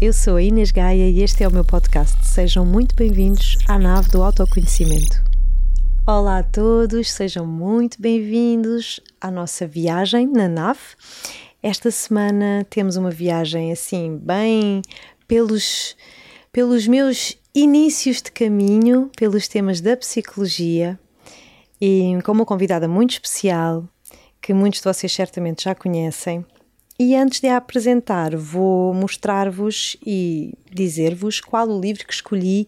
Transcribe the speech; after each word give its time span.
eu 0.00 0.12
sou 0.12 0.36
a 0.36 0.42
Inês 0.42 0.70
Gaia 0.70 1.10
e 1.10 1.22
este 1.22 1.42
é 1.42 1.48
o 1.48 1.52
meu 1.52 1.64
podcast. 1.64 2.24
Sejam 2.24 2.64
muito 2.64 2.94
bem-vindos 2.94 3.56
à 3.66 3.76
nave 3.76 4.08
do 4.10 4.22
autoconhecimento. 4.22 5.20
Olá 6.06 6.38
a 6.38 6.42
todos, 6.44 7.10
sejam 7.10 7.44
muito 7.44 8.00
bem-vindos 8.00 9.00
à 9.20 9.28
nossa 9.28 9.66
viagem 9.66 10.28
na 10.28 10.46
nave. 10.46 10.78
Esta 11.60 11.90
semana 11.90 12.64
temos 12.70 12.94
uma 12.94 13.10
viagem 13.10 13.72
assim, 13.72 14.16
bem 14.16 14.82
pelos, 15.26 15.96
pelos 16.52 16.86
meus 16.86 17.36
inícios 17.52 18.22
de 18.22 18.30
caminho, 18.30 19.10
pelos 19.16 19.48
temas 19.48 19.80
da 19.80 19.96
psicologia 19.96 20.96
e 21.80 22.16
com 22.24 22.30
uma 22.30 22.46
convidada 22.46 22.86
muito 22.86 23.14
especial 23.14 23.84
que 24.40 24.54
muitos 24.54 24.78
de 24.78 24.84
vocês 24.84 25.12
certamente 25.12 25.64
já 25.64 25.74
conhecem. 25.74 26.46
E 27.00 27.14
antes 27.14 27.40
de 27.40 27.46
a 27.46 27.58
apresentar, 27.58 28.34
vou 28.34 28.92
mostrar-vos 28.92 29.96
e 30.04 30.52
dizer-vos 30.68 31.40
qual 31.40 31.68
o 31.68 31.80
livro 31.80 32.04
que 32.04 32.12
escolhi 32.12 32.66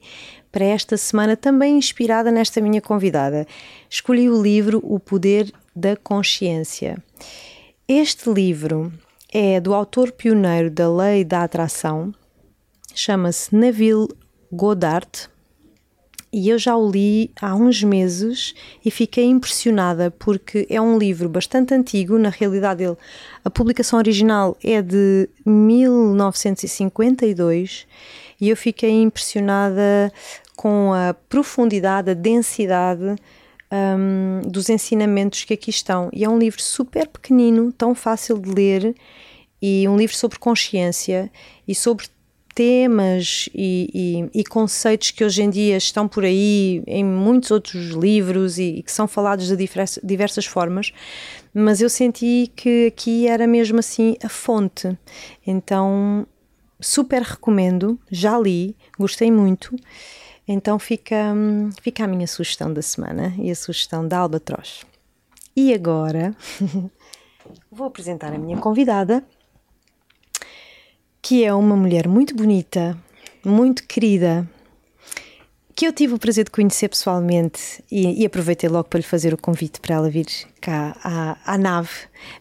para 0.52 0.64
esta 0.64 0.96
semana, 0.96 1.36
também 1.36 1.76
inspirada 1.76 2.30
nesta 2.30 2.60
minha 2.60 2.80
convidada. 2.80 3.46
Escolhi 3.88 4.28
o 4.28 4.40
livro 4.40 4.80
O 4.84 4.98
Poder 4.98 5.52
da 5.74 5.96
Consciência. 5.96 7.02
Este 7.88 8.30
livro 8.30 8.92
é 9.32 9.60
do 9.60 9.74
autor 9.74 10.12
pioneiro 10.12 10.70
da 10.70 10.88
Lei 10.88 11.24
da 11.24 11.44
Atração, 11.44 12.12
chama-se 12.94 13.54
Neville 13.54 14.08
Goddard 14.52 15.28
e 16.32 16.48
eu 16.48 16.58
já 16.58 16.76
o 16.76 16.90
li 16.90 17.30
há 17.40 17.54
uns 17.54 17.82
meses 17.82 18.54
e 18.84 18.90
fiquei 18.90 19.24
impressionada 19.24 20.10
porque 20.10 20.66
é 20.70 20.80
um 20.80 20.96
livro 20.96 21.28
bastante 21.28 21.74
antigo, 21.74 22.18
na 22.18 22.30
realidade 22.30 22.84
ele, 22.84 22.96
a 23.44 23.50
publicação 23.50 23.98
original 23.98 24.56
é 24.62 24.80
de 24.80 25.28
1952 25.44 27.86
e 28.40 28.48
eu 28.48 28.56
fiquei 28.56 29.02
impressionada 29.02 30.12
com 30.56 30.92
a 30.92 31.12
profundidade, 31.28 32.10
a 32.10 32.14
densidade 32.14 33.16
um, 33.72 34.42
dos 34.48 34.68
ensinamentos 34.68 35.44
que 35.44 35.54
aqui 35.54 35.70
estão. 35.70 36.10
E 36.12 36.24
é 36.24 36.28
um 36.28 36.38
livro 36.38 36.60
super 36.60 37.08
pequenino, 37.08 37.72
tão 37.72 37.94
fácil 37.94 38.38
de 38.38 38.50
ler 38.50 38.94
e 39.60 39.86
um 39.88 39.96
livro 39.96 40.16
sobre 40.16 40.38
consciência 40.38 41.30
e 41.66 41.74
sobre 41.74 42.06
temas 42.54 43.48
e, 43.54 44.28
e, 44.34 44.40
e, 44.40 44.44
conceitos 44.44 45.10
que 45.10 45.24
hoje 45.24 45.42
em 45.42 45.50
dia 45.50 45.76
estão 45.76 46.06
por 46.08 46.24
aí 46.24 46.82
em 46.86 47.04
muitos 47.04 47.50
outros 47.50 47.90
livros 47.90 48.58
e, 48.58 48.76
e 48.76 48.82
que 48.82 48.92
são 48.92 49.06
falados 49.06 49.46
de 49.46 49.56
diversas, 49.56 50.02
diversas 50.02 50.46
formas, 50.46 50.92
mas 51.54 51.80
eu 51.80 51.88
senti 51.88 52.50
que 52.54 52.86
aqui 52.88 53.26
era 53.26 53.46
mesmo 53.46 53.78
assim 53.78 54.16
a 54.22 54.28
fonte. 54.28 54.96
Então, 55.46 56.26
super 56.80 57.22
recomendo, 57.22 57.98
já 58.10 58.38
li, 58.38 58.76
gostei 58.98 59.30
muito. 59.30 59.74
Então 60.46 60.78
fica, 60.78 61.34
fica 61.80 62.04
a 62.04 62.08
minha 62.08 62.26
sugestão 62.26 62.72
da 62.72 62.82
semana 62.82 63.34
e 63.38 63.50
a 63.50 63.54
sugestão 63.54 64.06
da 64.06 64.18
Albatroz. 64.18 64.84
E 65.54 65.72
agora 65.72 66.34
vou 67.70 67.86
apresentar 67.86 68.32
a 68.32 68.38
minha 68.38 68.56
convidada 68.56 69.24
que 71.22 71.44
é 71.44 71.52
uma 71.52 71.76
mulher 71.76 72.08
muito 72.08 72.34
bonita, 72.34 72.96
muito 73.44 73.86
querida, 73.86 74.48
que 75.74 75.86
eu 75.86 75.92
tive 75.92 76.12
o 76.14 76.18
prazer 76.18 76.44
de 76.44 76.50
conhecer 76.50 76.88
pessoalmente 76.88 77.82
e, 77.90 78.22
e 78.22 78.26
aproveitei 78.26 78.68
logo 78.68 78.88
para 78.88 78.98
lhe 78.98 79.06
fazer 79.06 79.32
o 79.32 79.38
convite 79.38 79.80
para 79.80 79.94
ela 79.94 80.10
vir 80.10 80.26
cá 80.60 80.94
à, 81.02 81.38
à 81.54 81.56
nave 81.56 81.90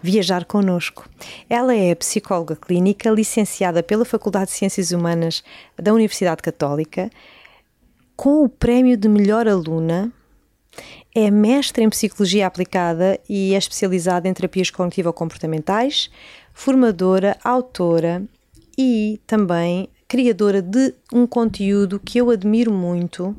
viajar 0.02 0.44
connosco. 0.44 1.08
Ela 1.50 1.74
é 1.74 1.96
psicóloga 1.96 2.56
clínica, 2.56 3.10
licenciada 3.10 3.82
pela 3.82 4.04
Faculdade 4.04 4.48
de 4.48 4.58
Ciências 4.58 4.92
Humanas 4.92 5.42
da 5.78 5.94
Universidade 5.94 6.42
Católica, 6.42 7.10
com 8.16 8.44
o 8.44 8.50
prémio 8.50 8.98
de 8.98 9.08
melhor 9.08 9.48
aluna. 9.48 10.12
É 11.16 11.32
mestre 11.32 11.84
em 11.84 11.90
psicologia 11.90 12.46
aplicada 12.46 13.18
e 13.30 13.54
é 13.54 13.58
especializada 13.58 14.28
em 14.28 14.34
terapias 14.34 14.70
cognitivo-comportamentais, 14.70 16.12
formadora, 16.54 17.38
autora 17.42 18.28
e 18.82 19.20
também 19.28 19.90
criadora 20.08 20.62
de 20.62 20.94
um 21.12 21.28
conteúdo 21.28 22.00
que 22.00 22.18
eu 22.18 22.30
admiro 22.30 22.72
muito, 22.72 23.36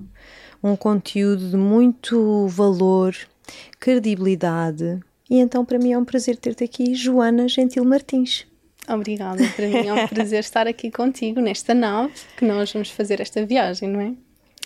um 0.63 0.77
conteúdo 0.77 1.49
de 1.49 1.57
muito 1.57 2.47
valor, 2.49 3.17
credibilidade. 3.81 5.01
E 5.31 5.39
então 5.39 5.65
para 5.65 5.79
mim 5.79 5.93
é 5.93 5.99
um 5.99 6.05
prazer 6.05 6.37
ter-te 6.37 6.63
aqui, 6.63 6.95
Joana 6.95 7.49
Gentil 7.49 7.87
Martins. 7.87 8.47
Obrigada, 8.87 9.43
para 9.57 9.67
mim 9.67 9.87
é 9.87 9.95
um 9.95 10.07
prazer 10.09 10.41
estar 10.41 10.67
aqui 10.67 10.91
contigo 10.91 11.41
nesta 11.41 11.73
nave 11.73 12.13
que 12.37 12.45
nós 12.45 12.71
vamos 12.71 12.91
fazer 12.91 13.19
esta 13.19 13.45
viagem, 13.47 13.89
não 13.89 14.01
é? 14.01 14.13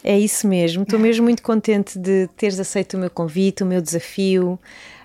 É 0.02 0.18
isso 0.18 0.48
mesmo, 0.48 0.82
estou 0.82 0.98
mesmo 0.98 1.22
muito 1.22 1.42
contente 1.42 1.98
de 2.00 2.28
teres 2.36 2.58
aceito 2.58 2.94
o 2.94 2.98
meu 2.98 3.10
convite, 3.10 3.62
o 3.62 3.66
meu 3.66 3.80
desafio. 3.80 4.58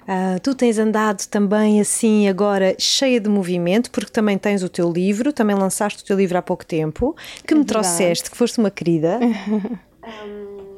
Uh, 0.10 0.40
tu 0.42 0.56
tens 0.56 0.80
andado 0.80 1.24
também 1.28 1.80
assim 1.80 2.28
agora 2.28 2.76
cheia 2.80 3.20
de 3.20 3.30
movimento, 3.30 3.92
porque 3.92 4.10
também 4.10 4.40
tens 4.40 4.64
o 4.64 4.70
teu 4.70 4.92
livro, 4.92 5.32
também 5.32 5.56
lançaste 5.56 6.02
o 6.02 6.06
teu 6.06 6.18
livro 6.18 6.36
há 6.36 6.42
pouco 6.42 6.66
tempo, 6.66 7.16
que 7.46 7.54
é 7.54 7.56
me 7.56 7.64
verdade. 7.64 7.68
trouxeste, 7.68 8.32
que 8.32 8.36
foste 8.36 8.58
uma 8.58 8.72
querida. 8.72 9.20
um, 9.22 10.78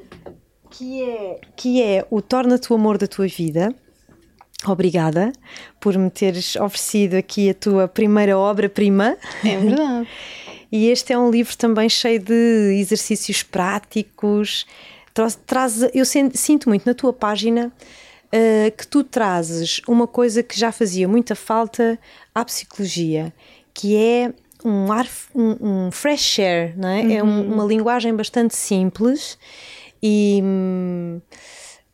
que, 0.70 1.02
é, 1.02 1.40
que 1.56 1.82
é 1.82 2.06
o 2.12 2.22
Torna-te 2.22 2.74
o 2.74 2.76
Amor 2.76 2.98
da 2.98 3.08
Tua 3.08 3.26
Vida. 3.26 3.74
Obrigada 4.68 5.32
por 5.80 5.98
me 5.98 6.10
teres 6.10 6.58
oferecido 6.58 7.16
aqui 7.16 7.52
a 7.52 7.54
tua 7.54 7.88
primeira 7.88 8.38
obra-prima. 8.38 9.16
É 9.46 9.58
verdade. 9.58 10.10
e 10.70 10.90
este 10.90 11.14
é 11.14 11.18
um 11.18 11.32
livro 11.32 11.56
também 11.56 11.88
cheio 11.88 12.20
de 12.20 12.78
exercícios 12.78 13.44
práticos. 13.44 14.66
Traz, 15.14 15.40
traz 15.48 15.82
eu 15.94 16.04
sinto 16.04 16.68
muito 16.68 16.86
na 16.86 16.94
tua 16.94 17.14
página 17.14 17.72
uh, 18.34 18.72
que 18.76 18.88
tu 18.88 19.04
trazes 19.04 19.82
uma 19.88 20.08
coisa 20.08 20.42
que 20.42 20.58
já 20.58 20.72
fazia 20.72 21.08
muita 21.08 21.36
falta 21.36 22.00
à 22.34 22.44
psicologia, 22.46 23.34
que 23.74 23.96
é 23.96 24.34
um 24.64 24.92
ar, 24.92 25.08
um, 25.34 25.86
um 25.88 25.92
fresh 25.92 26.40
air, 26.40 26.74
não 26.78 26.90
é? 26.90 27.02
Uhum. 27.02 27.12
É 27.12 27.24
um, 27.24 27.28
uhum. 27.28 27.54
uma 27.54 27.66
linguagem 27.66 28.16
bastante 28.16 28.56
simples 28.56 29.38
e, 30.02 30.42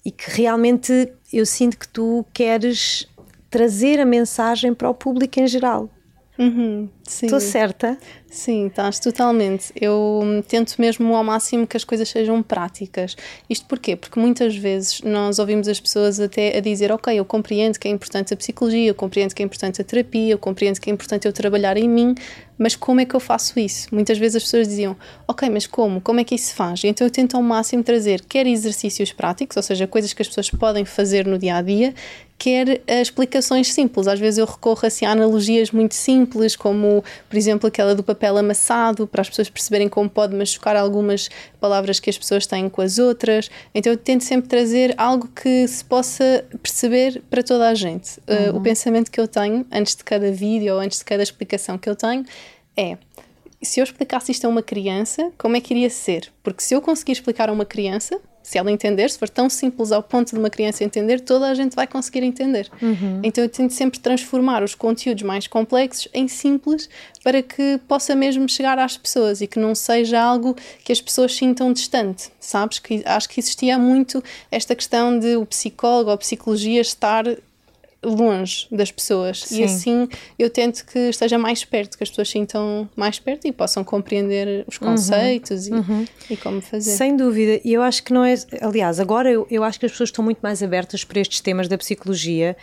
e 0.06 0.12
que 0.12 0.30
realmente 0.32 1.12
eu 1.32 1.46
sinto 1.46 1.78
que 1.78 1.88
tu 1.88 2.26
queres 2.34 3.08
trazer 3.50 4.00
a 4.00 4.06
mensagem 4.06 4.74
para 4.74 4.90
o 4.90 4.94
público 4.94 5.40
em 5.40 5.48
geral. 5.48 5.90
Uhum, 6.38 6.88
Estou 7.08 7.40
certa? 7.40 7.98
Sim, 8.30 8.68
estás 8.68 9.00
totalmente. 9.00 9.72
Eu 9.80 10.44
tento 10.48 10.76
mesmo 10.80 11.16
ao 11.16 11.24
máximo 11.24 11.66
que 11.66 11.78
as 11.78 11.86
coisas 11.86 12.10
sejam 12.10 12.44
práticas. 12.44 13.16
Isto 13.50 13.66
porquê? 13.66 13.96
Porque 13.96 14.20
muitas 14.20 14.54
vezes 14.56 15.02
nós 15.02 15.40
ouvimos 15.40 15.68
as 15.68 15.80
pessoas 15.80 16.20
até 16.20 16.58
a 16.58 16.60
dizer: 16.60 16.92
Ok, 16.92 17.18
eu 17.18 17.24
compreendo 17.24 17.80
que 17.80 17.88
é 17.88 17.92
importante 17.92 18.34
a 18.34 18.38
psicologia, 18.38 18.90
eu 18.90 18.96
compreendo 18.96 19.34
que 19.34 19.42
é 19.42 19.46
importante 19.46 19.82
a 19.82 19.84
terapia, 19.84 20.34
eu 20.34 20.38
compreendo 20.38 20.80
que 20.80 20.90
é 20.90 20.94
importante 20.94 21.26
eu 21.26 21.32
trabalhar 21.32 21.78
em 21.78 21.88
mim, 21.88 22.16
mas 22.58 22.76
como 22.76 23.00
é 23.00 23.06
que 23.06 23.16
eu 23.16 23.20
faço 23.20 23.60
isso? 23.60 23.88
Muitas 23.94 24.18
vezes 24.18 24.38
as 24.38 24.44
pessoas 24.44 24.68
diziam: 24.68 24.96
Ok, 25.28 25.50
mas 25.50 25.68
como? 25.68 26.02
Como 26.02 26.20
é 26.20 26.24
que 26.24 26.36
isso 26.36 26.48
se 26.48 26.56
faz? 26.56 26.84
Então 26.84 27.06
eu 27.06 27.12
tento 27.12 27.38
ao 27.38 27.44
máximo 27.44 27.84
trazer 27.84 28.22
quer 28.22 28.48
exercícios 28.48 29.14
práticos, 29.14 29.58
ou 29.58 29.64
seja, 29.64 29.86
coisas 29.86 30.14
que 30.14 30.22
as 30.22 30.28
pessoas 30.28 30.50
podem 30.50 30.84
fazer 30.84 31.28
no 31.28 31.38
dia 31.38 31.58
a 31.58 31.62
dia, 31.62 31.94
quer 32.38 32.82
explicações 32.88 33.74
simples. 33.74 34.08
Às 34.08 34.20
vezes 34.20 34.38
eu 34.38 34.46
recorro 34.46 34.86
assim, 34.86 35.06
a 35.06 35.12
analogias 35.12 35.72
muito 35.72 35.96
simples, 35.96 36.56
como, 36.56 37.04
por 37.28 37.38
exemplo, 37.38 37.68
aquela 37.68 37.96
do 37.96 38.04
papel 38.04 38.38
amassado, 38.38 39.08
para 39.08 39.22
as 39.22 39.30
pessoas 39.30 39.50
perceberem 39.50 39.90
como 39.90 40.10
pode 40.10 40.36
machucar 40.36 40.76
algumas 40.76 41.30
palavras 41.60 42.00
que 42.00 42.10
as 42.10 42.18
pessoas 42.18 42.46
têm 42.46 42.70
com 42.70 42.82
as 42.82 43.00
outras. 43.00 43.50
Então 43.74 43.92
eu 43.92 43.98
tento 43.98 44.24
sempre 44.24 44.48
trazer 44.48 44.94
algo 44.98 45.28
que 45.28 45.68
se 45.68 45.84
possa 45.84 46.46
perceber 46.62 47.22
para 47.30 47.42
toda 47.42 47.68
a 47.68 47.74
gente. 47.74 48.20
Uhum. 48.28 48.52
Uh, 48.52 48.58
o 48.58 48.62
pensamento 48.62 49.10
que 49.10 49.20
eu 49.20 49.28
tenho, 49.28 49.66
antes 49.72 49.96
de 49.96 50.04
cada 50.04 50.32
vídeo 50.32 50.76
ou 50.76 50.80
antes 50.80 51.00
de 51.00 51.06
cada 51.06 51.24
explicação 51.24 51.78
que 51.78 51.90
eu 51.90 51.96
tenho, 51.96 52.24
é 52.78 52.98
se 53.62 53.80
eu 53.80 53.84
explicasse 53.84 54.32
isto 54.32 54.46
a 54.46 54.50
uma 54.50 54.62
criança, 54.62 55.32
como 55.38 55.58
é 55.58 55.62
que 55.62 55.74
iria 55.74 55.90
ser? 55.90 56.32
Porque 56.44 56.62
se 56.62 56.74
eu 56.76 56.82
conseguir 56.82 57.14
explicar 57.14 57.50
a 57.50 57.52
uma 57.52 57.66
criança, 57.66 58.20
se 58.48 58.58
ela 58.58 58.72
entender, 58.72 59.10
se 59.10 59.20
for 59.20 59.28
tão 59.28 59.50
simples 59.50 59.92
ao 59.92 60.02
ponto 60.02 60.32
de 60.32 60.40
uma 60.40 60.50
criança 60.50 60.84
entender, 60.84 61.20
toda 61.20 61.50
a 61.50 61.54
gente 61.54 61.76
vai 61.76 61.86
conseguir 61.86 62.24
entender. 62.24 62.70
Uhum. 62.82 63.20
Então 63.22 63.44
eu 63.44 63.50
tento 63.50 63.74
sempre 63.74 64.00
transformar 64.00 64.64
os 64.64 64.74
conteúdos 64.74 65.24
mais 65.24 65.48
complexos 65.48 66.08
em 66.14 66.30
simples 66.30 66.90
para 67.24 67.42
que 67.42 67.78
possa 67.90 68.16
mesmo 68.16 68.48
chegar 68.48 68.80
às 68.80 68.96
pessoas 68.96 69.42
e 69.42 69.48
que 69.48 69.60
não 69.60 69.76
seja 69.76 70.22
algo 70.22 70.56
que 70.86 70.94
as 70.94 71.02
pessoas 71.02 71.36
sintam 71.36 71.74
distante, 71.74 72.30
sabes? 72.40 72.80
Que 72.80 73.02
acho 73.06 73.28
que 73.28 73.40
existia 73.40 73.78
muito 73.78 74.24
esta 74.50 74.74
questão 74.76 75.20
de 75.20 75.36
o 75.36 75.46
psicólogo 75.46 76.10
ou 76.10 76.14
a 76.14 76.18
psicologia 76.18 76.80
estar 76.80 77.26
longe 78.04 78.68
das 78.72 78.92
pessoas 78.92 79.44
Sim. 79.44 79.62
e 79.62 79.64
assim 79.64 80.10
eu 80.38 80.50
tento 80.50 80.86
que 80.86 81.00
esteja 81.10 81.38
mais 81.38 81.66
perto, 81.66 81.98
que 81.98 82.04
as 82.04 82.10
pessoas 82.10 82.30
sintam 82.30 82.88
mais 82.96 83.20
perto 83.20 83.48
e 83.48 83.52
possam 83.52 83.84
compreender 83.84 84.66
os 84.68 84.80
uhum. 84.80 84.90
conceitos 84.90 85.68
uhum. 85.68 85.76
E, 85.76 85.80
uhum. 85.80 86.06
e, 86.32 86.38
como 86.38 86.62
fazer. 86.62 86.92
Sem 86.92 87.16
dúvida, 87.16 87.60
e 87.64 87.74
eu 87.74 87.82
acho 87.82 88.04
que 88.04 88.14
não 88.14 88.24
é, 88.24 88.36
aliás, 88.62 89.00
agora 89.00 89.32
eu, 89.32 89.48
eu 89.50 89.64
acho 89.64 89.80
que 89.80 89.86
as 89.86 89.92
pessoas 89.92 90.10
estão 90.10 90.24
muito 90.24 90.40
mais 90.40 90.62
abertas 90.62 91.04
para 91.04 91.20
estes 91.20 91.42
temas 91.42 91.68
da 91.68 91.78
psicologia. 91.78 92.56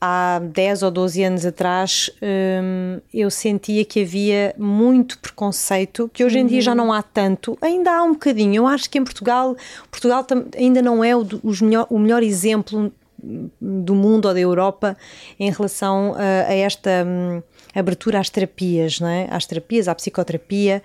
há 0.00 0.40
10 0.40 0.82
ou 0.82 0.90
12 0.90 1.22
anos 1.24 1.46
atrás 1.46 2.10
hum, 2.22 3.00
eu 3.12 3.30
sentia 3.30 3.84
que 3.84 4.02
havia 4.02 4.54
muito 4.56 5.18
preconceito, 5.18 6.10
que 6.12 6.24
hoje 6.24 6.38
em 6.38 6.42
uhum. 6.42 6.48
dia 6.48 6.60
já 6.60 6.70
uhum. 6.72 6.76
não 6.76 6.92
há 6.92 7.02
tanto, 7.02 7.58
ainda 7.60 7.90
há 7.92 8.02
um 8.02 8.12
bocadinho. 8.12 8.54
Eu 8.54 8.66
acho 8.66 8.88
que 8.88 8.98
em 8.98 9.04
Portugal, 9.04 9.56
Portugal 9.90 10.24
ainda 10.56 10.80
não 10.80 11.02
é 11.02 11.16
o, 11.16 11.26
melhor, 11.62 11.86
o 11.90 11.98
melhor 11.98 12.22
exemplo 12.22 12.92
do 13.18 13.94
mundo 13.94 14.26
ou 14.26 14.34
da 14.34 14.40
Europa 14.40 14.96
em 15.38 15.50
relação 15.50 16.14
a, 16.14 16.50
a 16.50 16.54
esta 16.54 17.04
hum, 17.06 17.42
abertura 17.74 18.20
às 18.20 18.30
terapias, 18.30 19.00
não 19.00 19.08
é? 19.08 19.26
às 19.30 19.46
terapias, 19.46 19.88
à 19.88 19.94
psicoterapia. 19.94 20.82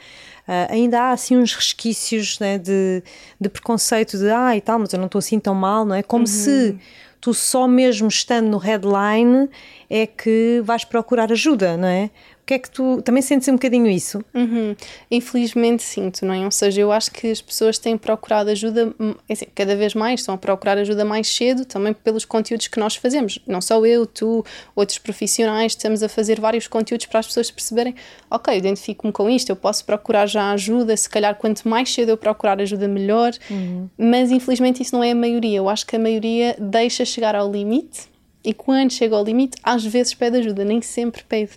Uh, 0.48 0.74
ainda 0.74 1.02
há 1.02 1.12
assim 1.12 1.38
uns 1.38 1.54
resquícios 1.54 2.40
né, 2.40 2.58
de, 2.58 3.04
de 3.40 3.50
preconceito 3.50 4.18
de 4.18 4.30
ah 4.30 4.56
e 4.56 4.62
tal, 4.62 4.80
mas 4.80 4.92
eu 4.92 5.00
não 5.00 5.06
estou 5.06 5.20
assim 5.20 5.40
tão 5.40 5.54
mal, 5.54 5.86
não 5.86 5.96
é? 5.96 6.04
Como 6.04 6.24
uhum. 6.24 6.28
se 6.28 6.78
tu 7.22 7.34
só 7.34 7.68
mesmo 7.68 8.08
estando 8.08 8.50
no 8.50 8.58
headline 8.58 9.48
é 9.90 10.08
que 10.08 10.62
vais 10.66 10.84
procurar 10.84 11.32
ajuda, 11.32 11.78
não 11.78 11.88
é? 11.88 12.10
Que 12.52 12.56
é 12.56 12.60
que 12.60 12.70
tu 12.70 13.02
também 13.02 13.22
sentes 13.22 13.48
um 13.48 13.54
bocadinho 13.54 13.88
isso? 13.88 14.22
Uhum. 14.34 14.76
Infelizmente 15.10 15.82
sinto, 15.84 16.26
não 16.26 16.34
é? 16.34 16.44
Ou 16.44 16.52
seja, 16.52 16.82
eu 16.82 16.92
acho 16.92 17.10
que 17.10 17.32
as 17.32 17.42
pessoas 17.42 17.78
têm 17.78 17.98
procurado 17.98 18.50
ajuda, 18.50 18.94
hum, 19.00 19.16
é 19.30 19.34
assim, 19.34 19.46
cada 19.56 19.74
vez 19.74 19.94
mais 19.94 20.20
estão 20.20 20.36
a 20.36 20.38
procurar 20.38 20.78
ajuda 20.78 21.06
mais 21.06 21.34
cedo, 21.34 21.64
também 21.64 21.94
pelos 21.94 22.26
conteúdos 22.26 22.68
que 22.68 22.78
nós 22.78 22.98
fazemos. 22.98 23.40
Não 23.48 23.62
só 23.62 23.86
eu, 23.86 24.06
tu, 24.06 24.44
outros 24.76 24.98
profissionais, 24.98 25.72
estamos 25.72 26.04
a 26.04 26.10
fazer 26.10 26.42
vários 26.42 26.68
conteúdos 26.68 27.06
para 27.06 27.22
as 27.22 27.28
pessoas 27.28 27.50
perceberem, 27.50 27.96
ok, 28.30 28.58
identifico-me 28.58 29.14
com 29.14 29.30
isto, 29.30 29.50
eu 29.50 29.56
posso 29.56 29.86
procurar 29.86 30.26
já 30.26 30.52
ajuda, 30.52 30.98
se 30.98 31.10
calhar 31.10 31.36
quanto 31.36 31.66
mais 31.70 31.94
cedo 31.94 32.10
eu 32.10 32.18
procurar 32.18 32.60
ajuda, 32.60 32.86
melhor. 32.86 33.32
Uhum. 33.50 33.90
Mas 33.98 34.30
infelizmente 34.30 34.84
isso 34.84 34.94
não 34.94 35.04
é 35.04 35.12
a 35.12 35.16
maioria. 35.16 35.58
Eu 35.58 35.70
acho 35.70 35.86
que 35.86 35.96
a 35.96 36.00
maioria 36.00 36.56
deixa 36.60 37.06
chegar 37.06 37.34
ao 37.34 37.50
limite 37.50 38.11
e 38.44 38.54
quando 38.54 38.92
chega 38.92 39.16
ao 39.16 39.24
limite, 39.24 39.58
às 39.64 39.86
vezes 39.86 40.14
pede 40.14 40.38
ajuda, 40.38 40.66
nem 40.66 40.82
sempre 40.82 41.24
pede. 41.24 41.52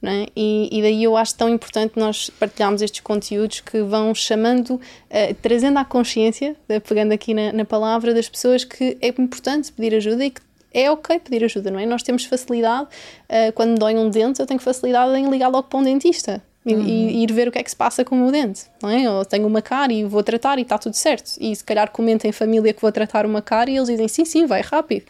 Não 0.00 0.12
é? 0.12 0.26
e, 0.36 0.68
e 0.70 0.80
daí 0.80 1.02
eu 1.02 1.16
acho 1.16 1.34
tão 1.34 1.48
importante 1.48 1.94
nós 1.96 2.30
partilharmos 2.30 2.80
estes 2.82 3.00
conteúdos 3.00 3.60
que 3.60 3.82
vão 3.82 4.14
chamando, 4.14 4.74
uh, 4.74 4.80
trazendo 5.42 5.78
à 5.78 5.84
consciência, 5.84 6.54
uh, 6.68 6.80
pegando 6.80 7.12
aqui 7.12 7.34
na, 7.34 7.52
na 7.52 7.64
palavra, 7.64 8.14
das 8.14 8.28
pessoas 8.28 8.62
que 8.62 8.96
é 9.00 9.08
importante 9.08 9.72
pedir 9.72 9.96
ajuda 9.96 10.24
e 10.24 10.30
que 10.30 10.40
é 10.72 10.90
ok 10.90 11.18
pedir 11.18 11.44
ajuda, 11.44 11.70
não 11.70 11.80
é? 11.80 11.86
Nós 11.86 12.02
temos 12.02 12.24
facilidade, 12.24 12.84
uh, 12.84 13.52
quando 13.54 13.70
me 13.70 13.78
dói 13.78 13.96
um 13.96 14.08
dente, 14.08 14.40
eu 14.40 14.46
tenho 14.46 14.60
facilidade 14.60 15.18
em 15.18 15.28
ligar 15.28 15.48
logo 15.48 15.68
para 15.68 15.78
um 15.78 15.82
dentista. 15.82 16.42
E, 16.66 16.74
uhum. 16.74 16.84
e, 16.86 17.22
ir 17.22 17.32
ver 17.32 17.48
o 17.48 17.52
que 17.52 17.58
é 17.58 17.62
que 17.62 17.70
se 17.70 17.76
passa 17.76 18.04
com 18.04 18.14
o 18.14 18.18
meu 18.18 18.30
dente, 18.30 18.66
não 18.82 18.90
é? 18.90 19.10
Ou 19.10 19.24
tenho 19.24 19.46
uma 19.46 19.62
cara 19.62 19.90
e 19.90 20.04
vou 20.04 20.22
tratar 20.22 20.58
e 20.58 20.62
está 20.62 20.76
tudo 20.76 20.94
certo. 20.94 21.30
E 21.40 21.54
se 21.56 21.64
calhar 21.64 21.90
comento 21.90 22.26
em 22.26 22.32
família 22.32 22.74
que 22.74 22.82
vou 22.82 22.92
tratar 22.92 23.24
uma 23.24 23.40
cara 23.40 23.70
e 23.70 23.76
eles 23.76 23.88
dizem 23.88 24.06
sim, 24.06 24.24
sim, 24.24 24.44
vai 24.44 24.60
rápido, 24.60 25.06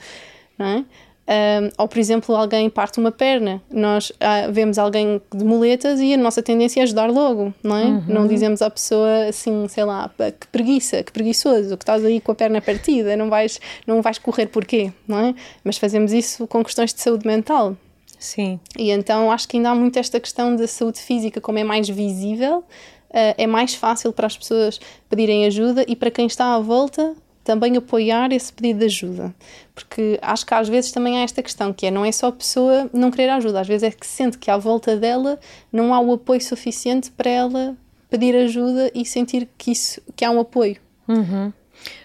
não 0.57 0.67
é? 0.67 0.85
Um, 1.29 1.69
ou, 1.77 1.87
por 1.87 1.99
exemplo, 1.99 2.35
alguém 2.35 2.71
parte 2.71 2.99
uma 2.99 3.13
perna, 3.13 3.61
nós 3.71 4.11
ah, 4.19 4.49
vemos 4.51 4.79
alguém 4.79 5.21
de 5.31 5.45
muletas 5.45 6.01
e 6.01 6.15
a 6.15 6.17
nossa 6.17 6.43
tendência 6.43 6.81
é 6.81 6.85
ajudar 6.85 7.11
logo, 7.11 7.53
não 7.63 7.77
é? 7.77 7.85
Uhum. 7.85 8.05
Não 8.09 8.27
dizemos 8.27 8.63
à 8.63 8.71
pessoa 8.71 9.27
assim, 9.29 9.69
sei 9.69 9.85
lá, 9.85 10.11
que 10.17 10.47
preguiça, 10.47 11.03
que 11.03 11.13
preguiçoso, 11.13 11.77
que 11.77 11.83
estás 11.83 12.03
aí 12.03 12.19
com 12.19 12.33
a 12.33 12.35
perna 12.35 12.63
partida, 12.63 13.15
não 13.15 13.29
vais, 13.29 13.61
não 13.87 14.01
vais 14.01 14.17
correr 14.17 14.47
porquê, 14.47 14.91
não 15.07 15.19
é? 15.19 15.35
Mas 15.63 15.77
fazemos 15.77 16.15
isso 16.15 16.47
com 16.47 16.65
questões 16.65 16.95
de 16.95 17.03
saúde 17.03 17.27
mental. 17.27 17.77
Sim. 18.19 18.59
E 18.79 18.91
então 18.91 19.31
acho 19.31 19.47
que 19.47 19.59
ainda 19.59 19.69
há 19.69 19.75
muito 19.75 19.99
esta 19.99 20.19
questão 20.19 20.57
da 20.57 20.67
saúde 20.67 20.99
física, 20.99 21.43
como 21.43 21.59
é 21.59 21.65
mais 21.65 21.91
visível, 21.91 22.61
uh, 22.61 23.35
é 23.37 23.47
mais 23.47 23.75
fácil 23.75 24.15
para 24.15 24.27
as 24.27 24.39
pessoas 24.39 24.81
pedirem 25.11 25.45
ajuda 25.45 25.85
e 25.87 25.95
para 25.95 26.11
quem 26.11 26.27
está 26.27 26.55
à 26.55 26.59
volta 26.59 27.15
também 27.49 27.79
apoiar 27.79 28.31
esse 28.31 28.53
pedido 28.53 28.81
de 28.81 28.85
ajuda. 28.85 29.35
Porque 29.75 30.19
acho 30.21 30.45
que 30.45 30.53
às 30.53 30.69
vezes 30.69 30.93
também 30.93 31.19
há 31.19 31.23
esta 31.23 31.43
questão, 31.43 31.73
que 31.73 31.87
é 31.87 31.91
não 31.91 32.05
é 32.05 32.13
só 32.13 32.27
a 32.27 32.33
pessoa 32.33 32.91
não 32.93 33.11
querer 33.11 33.31
ajuda, 33.31 33.61
às 33.61 33.67
vezes 33.67 33.85
é 33.85 33.91
que 33.91 34.07
sente 34.07 34.37
que 34.37 34.51
à 34.51 34.59
volta 34.59 34.99
dela 34.99 35.41
não 35.73 35.95
há 35.95 35.99
o 35.99 36.13
apoio 36.13 36.43
suficiente 36.43 37.11
para 37.11 37.31
ela 37.31 37.75
pedir 38.11 38.37
ajuda 38.37 38.91
e 38.95 39.07
sentir 39.07 39.49
que, 39.57 39.73
isso, 39.73 39.99
que 40.15 40.27
há 40.27 40.31
um 40.31 40.41
apoio. 40.41 40.77
Uhum. 41.09 41.51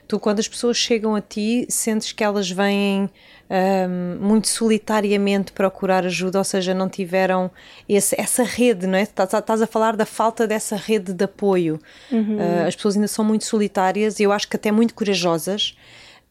Tu, 0.07 0.17
quando 0.17 0.39
as 0.39 0.47
pessoas 0.47 0.77
chegam 0.77 1.13
a 1.13 1.19
ti, 1.19 1.65
sentes 1.67 2.13
que 2.13 2.23
elas 2.23 2.49
vêm 2.49 3.09
um, 3.49 4.25
muito 4.25 4.47
solitariamente 4.47 5.51
procurar 5.51 6.05
ajuda, 6.05 6.37
ou 6.37 6.43
seja, 6.43 6.73
não 6.73 6.89
tiveram 6.89 7.51
esse, 7.87 8.19
essa 8.19 8.43
rede, 8.43 8.87
não 8.87 8.97
é? 8.97 9.03
Estás 9.03 9.61
a 9.61 9.67
falar 9.67 9.95
da 9.95 10.05
falta 10.05 10.47
dessa 10.47 10.75
rede 10.75 11.13
de 11.13 11.23
apoio. 11.25 11.79
Uhum. 12.11 12.37
Uh, 12.37 12.67
as 12.67 12.75
pessoas 12.75 12.95
ainda 12.95 13.07
são 13.07 13.23
muito 13.23 13.45
solitárias 13.45 14.19
e 14.19 14.23
eu 14.23 14.31
acho 14.31 14.47
que 14.47 14.55
até 14.55 14.71
muito 14.71 14.93
corajosas 14.93 15.77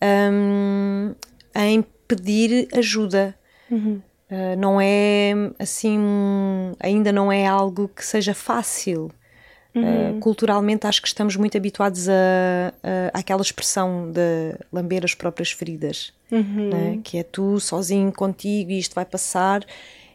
um, 0.02 1.14
em 1.54 1.84
pedir 2.08 2.68
ajuda. 2.74 3.34
Uhum. 3.70 4.00
Uh, 4.30 4.56
não 4.58 4.80
é 4.80 5.32
assim, 5.58 5.98
ainda 6.80 7.12
não 7.12 7.30
é 7.30 7.46
algo 7.46 7.88
que 7.88 8.04
seja 8.04 8.34
fácil. 8.34 9.10
Uhum. 9.74 10.16
Uh, 10.16 10.20
culturalmente 10.20 10.86
acho 10.86 11.00
que 11.00 11.08
estamos 11.08 11.34
muito 11.36 11.56
habituados 11.56 12.06
a, 12.06 12.12
a, 12.82 13.20
àquela 13.20 13.40
expressão 13.40 14.10
de 14.10 14.54
lamber 14.70 15.02
as 15.02 15.14
próprias 15.14 15.50
feridas, 15.50 16.12
uhum. 16.32 16.70
né? 16.70 17.00
que 17.05 17.19
é 17.19 17.23
tu 17.23 17.61
sozinho 17.61 18.11
contigo 18.12 18.70
e 18.70 18.79
isto 18.79 18.94
vai 18.94 19.05
passar 19.05 19.64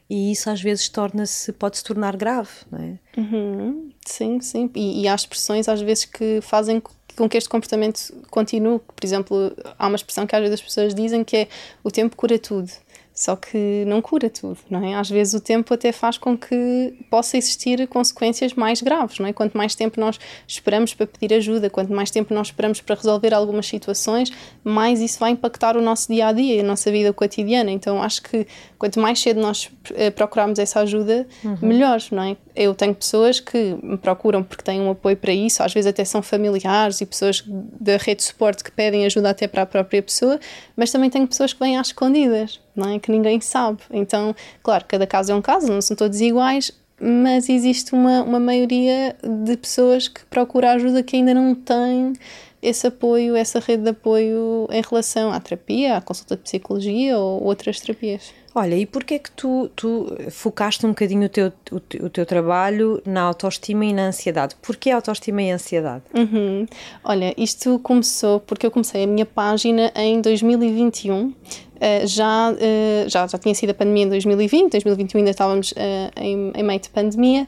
e 0.10 0.32
isso 0.32 0.50
às 0.50 0.62
vezes 0.62 0.88
torna-se, 0.88 1.52
pode 1.54 1.78
se 1.78 1.84
tornar 1.84 2.16
grave, 2.16 2.50
não 2.72 2.80
é? 2.80 3.20
Uhum. 3.20 3.92
Sim, 4.06 4.40
sim. 4.40 4.70
E, 4.74 5.02
e 5.04 5.08
há 5.08 5.14
expressões 5.14 5.68
às 5.68 5.82
vezes 5.82 6.06
que 6.06 6.40
fazem 6.42 6.82
com 7.18 7.28
que 7.28 7.38
este 7.38 7.50
comportamento 7.50 8.00
continue. 8.30 8.80
Por 8.80 9.06
exemplo, 9.06 9.52
há 9.78 9.88
uma 9.88 9.96
expressão 9.96 10.26
que 10.26 10.36
às 10.36 10.42
vezes 10.42 10.56
as 10.56 10.62
pessoas 10.62 10.96
dizem 10.96 11.24
que 11.24 11.36
é 11.36 11.48
o 11.84 11.92
tempo 11.92 12.16
cura 12.16 12.40
tudo. 12.40 12.72
Só 13.18 13.36
que 13.36 13.84
não 13.88 14.00
cura 14.00 14.30
tudo, 14.30 14.60
não 14.70 14.88
é? 14.88 14.94
Às 14.94 15.10
vezes 15.10 15.34
o 15.34 15.40
tempo 15.40 15.74
até 15.74 15.92
faz 15.92 16.20
com 16.20 16.38
que 16.38 16.94
possa 17.10 17.36
existir 17.36 17.88
consequências 17.88 18.54
mais 18.54 18.80
graves, 18.80 19.18
não 19.18 19.26
é? 19.26 19.34
Quanto 19.34 19.58
mais 19.58 19.74
tempo 19.74 20.00
nós 20.00 20.20
esperamos 20.48 20.94
para 20.94 21.08
pedir 21.08 21.34
ajuda, 21.34 21.68
quanto 21.68 21.92
mais 21.92 22.12
tempo 22.12 22.32
nós 22.32 22.50
esperamos 22.50 22.80
para 22.80 22.94
resolver 22.94 23.34
algumas 23.34 23.66
situações, 23.66 24.32
mais 24.64 25.02
isso 25.02 25.18
vai 25.18 25.32
impactar 25.32 25.76
o 25.76 25.82
nosso 25.82 26.14
dia 26.14 26.28
a 26.28 26.32
dia, 26.32 26.62
a 26.62 26.64
nossa 26.64 26.92
vida 26.92 27.12
cotidiana. 27.12 27.72
Então 27.72 28.04
acho 28.04 28.22
que 28.22 28.46
quanto 28.78 29.00
mais 29.00 29.20
cedo 29.20 29.42
nós 29.42 29.68
eh, 29.96 30.12
procurarmos 30.12 30.60
essa 30.60 30.82
ajuda, 30.82 31.26
uhum. 31.44 31.58
melhor, 31.60 32.00
não 32.12 32.22
é? 32.22 32.38
Eu 32.60 32.74
tenho 32.74 32.96
pessoas 32.96 33.40
que 33.40 33.78
me 33.84 33.98
procuram 33.98 34.42
porque 34.44 34.64
têm 34.64 34.82
um 34.82 34.90
apoio 34.90 35.16
para 35.16 35.32
isso, 35.32 35.62
às 35.62 35.72
vezes 35.72 35.88
até 35.88 36.04
são 36.04 36.24
familiares 36.24 37.00
e 37.02 37.06
pessoas 37.06 37.44
da 37.46 37.98
rede 37.98 38.16
de 38.16 38.24
suporte 38.24 38.64
que 38.64 38.72
pedem 38.72 39.06
ajuda 39.06 39.30
até 39.30 39.48
para 39.48 39.62
a 39.62 39.66
própria 39.66 40.02
pessoa, 40.02 40.40
mas 40.76 40.92
também 40.92 41.08
tenho 41.08 41.28
pessoas 41.28 41.54
que 41.54 41.60
vêm 41.60 41.78
às 41.78 41.88
escondidas, 41.88 42.60
não 42.76 42.90
é? 42.90 42.98
Que 42.98 43.12
ninguém 43.12 43.40
sabe. 43.40 43.80
Então, 43.92 44.36
claro, 44.64 44.86
cada 44.88 45.06
caso 45.06 45.32
é 45.32 45.36
um 45.36 45.42
caso, 45.42 45.72
não 45.72 45.82
são 45.82 45.96
todos 45.96 46.20
iguais, 46.20 46.72
mas 47.00 47.48
existe 47.48 47.94
uma, 47.94 48.24
uma 48.24 48.40
maioria 48.40 49.16
de 49.46 49.56
pessoas 49.56 50.08
que 50.08 50.26
procuram 50.26 50.70
ajuda 50.70 51.04
que 51.04 51.16
ainda 51.16 51.36
não 51.36 51.54
têm 51.54 52.14
esse 52.62 52.88
apoio, 52.88 53.36
essa 53.36 53.60
rede 53.60 53.84
de 53.84 53.90
apoio 53.90 54.68
em 54.72 54.82
relação 54.82 55.32
à 55.32 55.40
terapia, 55.40 55.98
à 55.98 56.02
consulta 56.02 56.36
de 56.36 56.42
psicologia 56.42 57.18
ou 57.18 57.44
outras 57.44 57.80
terapias. 57.80 58.34
Olha, 58.60 58.76
e 58.76 58.88
porquê 58.88 59.20
que 59.20 59.30
tu, 59.30 59.70
tu 59.76 60.08
focaste 60.32 60.84
um 60.84 60.90
bocadinho 60.90 61.28
o 61.28 61.30
teu, 61.30 61.54
o, 61.72 61.76
o, 61.76 62.10
teu 62.10 62.26
trabalho 62.26 63.00
na 63.06 63.22
autoestima 63.22 63.86
e 63.86 63.94
na 63.94 64.08
ansiedade? 64.08 64.56
Porquê 64.64 64.90
autoestima 64.90 65.44
e 65.44 65.52
ansiedade? 65.52 66.02
Uhum. 66.12 66.66
Olha, 67.04 67.36
isto 67.38 67.78
começou 67.78 68.40
porque 68.40 68.66
eu 68.66 68.72
comecei 68.72 69.04
a 69.04 69.08
minha 69.08 69.28
página 69.28 69.92
em 69.96 70.20
2021. 70.22 71.28
Uh, 71.28 71.36
eh, 71.80 72.08
já, 72.08 72.52
uh, 72.52 73.08
já, 73.08 73.28
já 73.28 73.38
tinha 73.38 73.54
sido 73.54 73.70
a 73.70 73.74
pandemia 73.76 74.06
em 74.06 74.10
2020, 74.10 74.72
2021 74.72 75.20
ainda 75.20 75.30
estávamos 75.30 75.72
uh, 75.74 75.76
em, 76.20 76.52
em 76.56 76.64
meio 76.64 76.80
de 76.80 76.90
pandemia, 76.90 77.48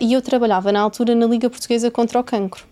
e 0.00 0.12
eu 0.12 0.22
trabalhava 0.22 0.72
na 0.72 0.80
altura 0.80 1.14
na 1.14 1.26
Liga 1.26 1.48
Portuguesa 1.48 1.88
contra 1.88 2.18
o 2.18 2.24
Cancro. 2.24 2.71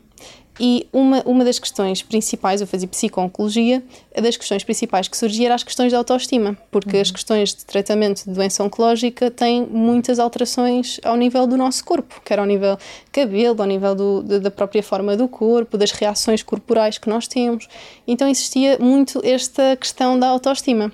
E 0.62 0.86
uma, 0.92 1.22
uma 1.24 1.42
das 1.42 1.58
questões 1.58 2.02
principais, 2.02 2.60
eu 2.60 2.66
fazia 2.66 2.86
psico-oncologia, 2.86 3.82
das 4.14 4.36
questões 4.36 4.62
principais 4.62 5.08
que 5.08 5.16
surgia 5.16 5.46
era 5.46 5.54
as 5.54 5.62
questões 5.62 5.90
da 5.90 5.96
autoestima, 5.96 6.54
porque 6.70 6.96
uhum. 6.96 7.02
as 7.02 7.10
questões 7.10 7.54
de 7.54 7.64
tratamento 7.64 8.26
de 8.26 8.30
doença 8.30 8.62
oncológica 8.62 9.30
têm 9.30 9.62
muitas 9.64 10.18
alterações 10.18 11.00
ao 11.02 11.16
nível 11.16 11.46
do 11.46 11.56
nosso 11.56 11.82
corpo, 11.82 12.20
quer 12.22 12.38
ao 12.38 12.44
nível 12.44 12.76
cabelo, 13.10 13.62
ao 13.62 13.66
nível 13.66 13.94
do, 13.94 14.22
da 14.22 14.50
própria 14.50 14.82
forma 14.82 15.16
do 15.16 15.26
corpo, 15.26 15.78
das 15.78 15.92
reações 15.92 16.42
corporais 16.42 16.98
que 16.98 17.08
nós 17.08 17.26
temos. 17.26 17.66
Então 18.06 18.28
existia 18.28 18.76
muito 18.78 19.18
esta 19.24 19.74
questão 19.76 20.18
da 20.18 20.28
autoestima. 20.28 20.92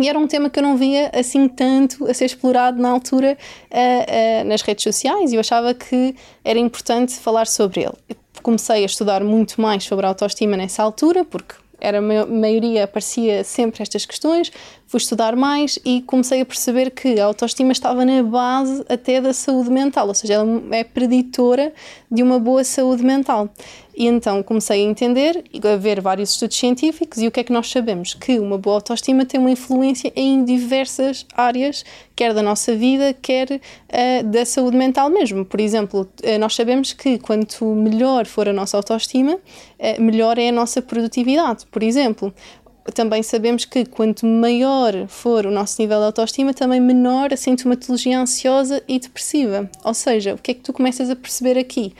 E 0.00 0.08
era 0.08 0.18
um 0.18 0.26
tema 0.26 0.50
que 0.50 0.58
eu 0.58 0.62
não 0.62 0.76
via 0.76 1.08
assim 1.14 1.46
tanto 1.46 2.04
a 2.10 2.14
ser 2.14 2.24
explorado 2.24 2.82
na 2.82 2.88
altura 2.88 3.38
uh, 3.70 4.42
uh, 4.42 4.48
nas 4.48 4.62
redes 4.62 4.82
sociais 4.82 5.32
e 5.32 5.36
eu 5.36 5.40
achava 5.40 5.72
que 5.72 6.16
era 6.44 6.58
importante 6.58 7.14
falar 7.14 7.46
sobre 7.46 7.82
ele 7.82 8.18
comecei 8.42 8.82
a 8.82 8.86
estudar 8.86 9.22
muito 9.22 9.60
mais 9.60 9.84
sobre 9.84 10.06
a 10.06 10.08
autoestima 10.08 10.56
nessa 10.56 10.82
altura, 10.82 11.24
porque 11.24 11.54
era 11.80 11.98
a 11.98 12.26
maioria 12.26 12.84
aparecia 12.84 13.44
sempre 13.44 13.82
estas 13.82 14.04
questões. 14.04 14.50
Fui 14.88 14.98
estudar 14.98 15.36
mais 15.36 15.78
e 15.84 16.00
comecei 16.00 16.40
a 16.40 16.46
perceber 16.46 16.90
que 16.90 17.20
a 17.20 17.26
autoestima 17.26 17.72
estava 17.72 18.06
na 18.06 18.22
base 18.22 18.82
até 18.88 19.20
da 19.20 19.34
saúde 19.34 19.70
mental, 19.70 20.08
ou 20.08 20.14
seja, 20.14 20.34
ela 20.34 20.62
é 20.72 20.82
preditora 20.82 21.72
de 22.10 22.22
uma 22.22 22.40
boa 22.40 22.64
saúde 22.64 23.04
mental. 23.04 23.50
E 23.94 24.06
então 24.06 24.42
comecei 24.42 24.80
a 24.80 24.88
entender 24.88 25.44
a 25.62 25.76
ver 25.76 26.00
vários 26.00 26.30
estudos 26.30 26.56
científicos 26.56 27.18
e 27.18 27.26
o 27.26 27.30
que 27.30 27.40
é 27.40 27.44
que 27.44 27.52
nós 27.52 27.68
sabemos? 27.68 28.14
Que 28.14 28.38
uma 28.38 28.56
boa 28.56 28.76
autoestima 28.76 29.26
tem 29.26 29.38
uma 29.38 29.50
influência 29.50 30.10
em 30.16 30.42
diversas 30.44 31.26
áreas, 31.34 31.84
quer 32.16 32.32
da 32.32 32.40
nossa 32.40 32.74
vida, 32.74 33.12
quer 33.12 33.50
uh, 33.50 34.24
da 34.24 34.46
saúde 34.46 34.76
mental 34.76 35.10
mesmo. 35.10 35.44
Por 35.44 35.60
exemplo, 35.60 36.08
uh, 36.24 36.38
nós 36.38 36.54
sabemos 36.54 36.92
que 36.92 37.18
quanto 37.18 37.64
melhor 37.74 38.24
for 38.24 38.48
a 38.48 38.52
nossa 38.52 38.76
autoestima, 38.76 39.34
uh, 39.34 40.00
melhor 40.00 40.38
é 40.38 40.48
a 40.48 40.52
nossa 40.52 40.80
produtividade. 40.80 41.66
Por 41.66 41.82
exemplo, 41.82 42.32
também 42.94 43.22
sabemos 43.22 43.64
que 43.64 43.84
quanto 43.84 44.26
maior 44.26 45.06
for 45.08 45.46
o 45.46 45.50
nosso 45.50 45.80
nível 45.80 45.98
de 45.98 46.06
autoestima, 46.06 46.54
também 46.54 46.80
menor 46.80 47.32
a 47.32 47.36
sintomatologia 47.36 48.18
ansiosa 48.18 48.82
e 48.88 48.98
depressiva. 48.98 49.68
Ou 49.84 49.94
seja, 49.94 50.34
o 50.34 50.38
que 50.38 50.50
é 50.50 50.54
que 50.54 50.60
tu 50.60 50.72
começas 50.72 51.10
a 51.10 51.16
perceber 51.16 51.58
aqui? 51.58 51.94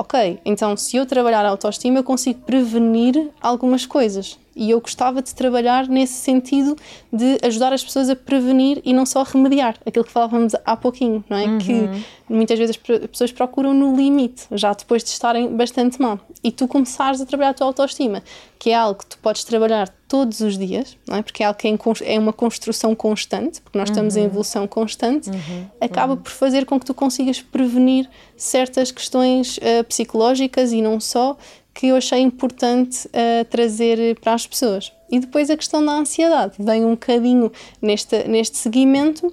ok, 0.00 0.38
então 0.44 0.76
se 0.76 0.96
eu 0.96 1.04
trabalhar 1.04 1.44
a 1.44 1.48
autoestima, 1.48 1.98
eu 1.98 2.04
consigo 2.04 2.40
prevenir 2.40 3.30
algumas 3.40 3.84
coisas. 3.84 4.38
E 4.60 4.70
eu 4.70 4.80
gostava 4.80 5.22
de 5.22 5.34
trabalhar 5.34 5.88
nesse 5.88 6.12
sentido 6.12 6.76
de 7.10 7.38
ajudar 7.42 7.72
as 7.72 7.82
pessoas 7.82 8.10
a 8.10 8.14
prevenir 8.14 8.82
e 8.84 8.92
não 8.92 9.06
só 9.06 9.22
remediar, 9.22 9.74
aquilo 9.86 10.04
que 10.04 10.12
falávamos 10.12 10.52
há 10.66 10.76
pouquinho, 10.76 11.24
não 11.30 11.38
é? 11.38 11.46
Uhum. 11.46 11.58
Que 11.58 11.88
muitas 12.28 12.58
vezes 12.58 12.78
as 12.78 13.06
pessoas 13.08 13.32
procuram 13.32 13.72
no 13.72 13.96
limite, 13.96 14.44
já 14.52 14.74
depois 14.74 15.02
de 15.02 15.08
estarem 15.08 15.56
bastante 15.56 15.98
mal. 15.98 16.20
E 16.44 16.52
tu 16.52 16.68
começares 16.68 17.22
a 17.22 17.26
trabalhar 17.26 17.50
a 17.50 17.54
tua 17.54 17.68
autoestima, 17.68 18.22
que 18.58 18.68
é 18.68 18.74
algo 18.74 19.00
que 19.00 19.06
tu 19.06 19.18
podes 19.18 19.44
trabalhar 19.44 19.88
todos 20.06 20.40
os 20.40 20.58
dias, 20.58 20.96
não 21.08 21.16
é? 21.16 21.22
Porque 21.22 21.42
é 21.42 21.46
algo 21.46 21.58
que 21.58 21.66
é, 21.66 22.14
é 22.14 22.18
uma 22.18 22.32
construção 22.32 22.94
constante, 22.94 23.62
porque 23.62 23.78
nós 23.78 23.88
estamos 23.88 24.14
uhum. 24.14 24.22
em 24.22 24.24
evolução 24.26 24.66
constante, 24.66 25.30
uhum. 25.30 25.66
acaba 25.80 26.12
uhum. 26.12 26.18
por 26.20 26.32
fazer 26.32 26.66
com 26.66 26.78
que 26.78 26.84
tu 26.84 26.92
consigas 26.92 27.40
prevenir 27.40 28.10
certas 28.36 28.90
questões 28.90 29.56
uh, 29.56 29.84
psicológicas 29.84 30.72
e 30.72 30.82
não 30.82 31.00
só 31.00 31.38
que 31.74 31.88
eu 31.88 31.96
achei 31.96 32.20
importante 32.20 33.06
uh, 33.08 33.44
trazer 33.48 34.18
para 34.20 34.34
as 34.34 34.46
pessoas. 34.46 34.92
E 35.10 35.18
depois 35.18 35.50
a 35.50 35.56
questão 35.56 35.84
da 35.84 35.92
ansiedade 35.92 36.54
vem 36.58 36.84
um 36.84 36.90
bocadinho 36.90 37.50
neste, 37.80 38.28
neste 38.28 38.56
seguimento, 38.58 39.32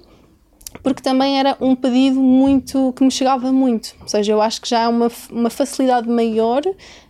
porque 0.82 1.02
também 1.02 1.38
era 1.38 1.56
um 1.60 1.74
pedido 1.74 2.20
muito 2.20 2.92
que 2.96 3.04
me 3.04 3.10
chegava 3.10 3.52
muito. 3.52 3.94
Ou 4.00 4.08
seja, 4.08 4.32
eu 4.32 4.40
acho 4.40 4.60
que 4.60 4.68
já 4.68 4.84
há 4.84 4.88
uma, 4.88 5.10
uma 5.30 5.50
facilidade 5.50 6.08
maior 6.08 6.62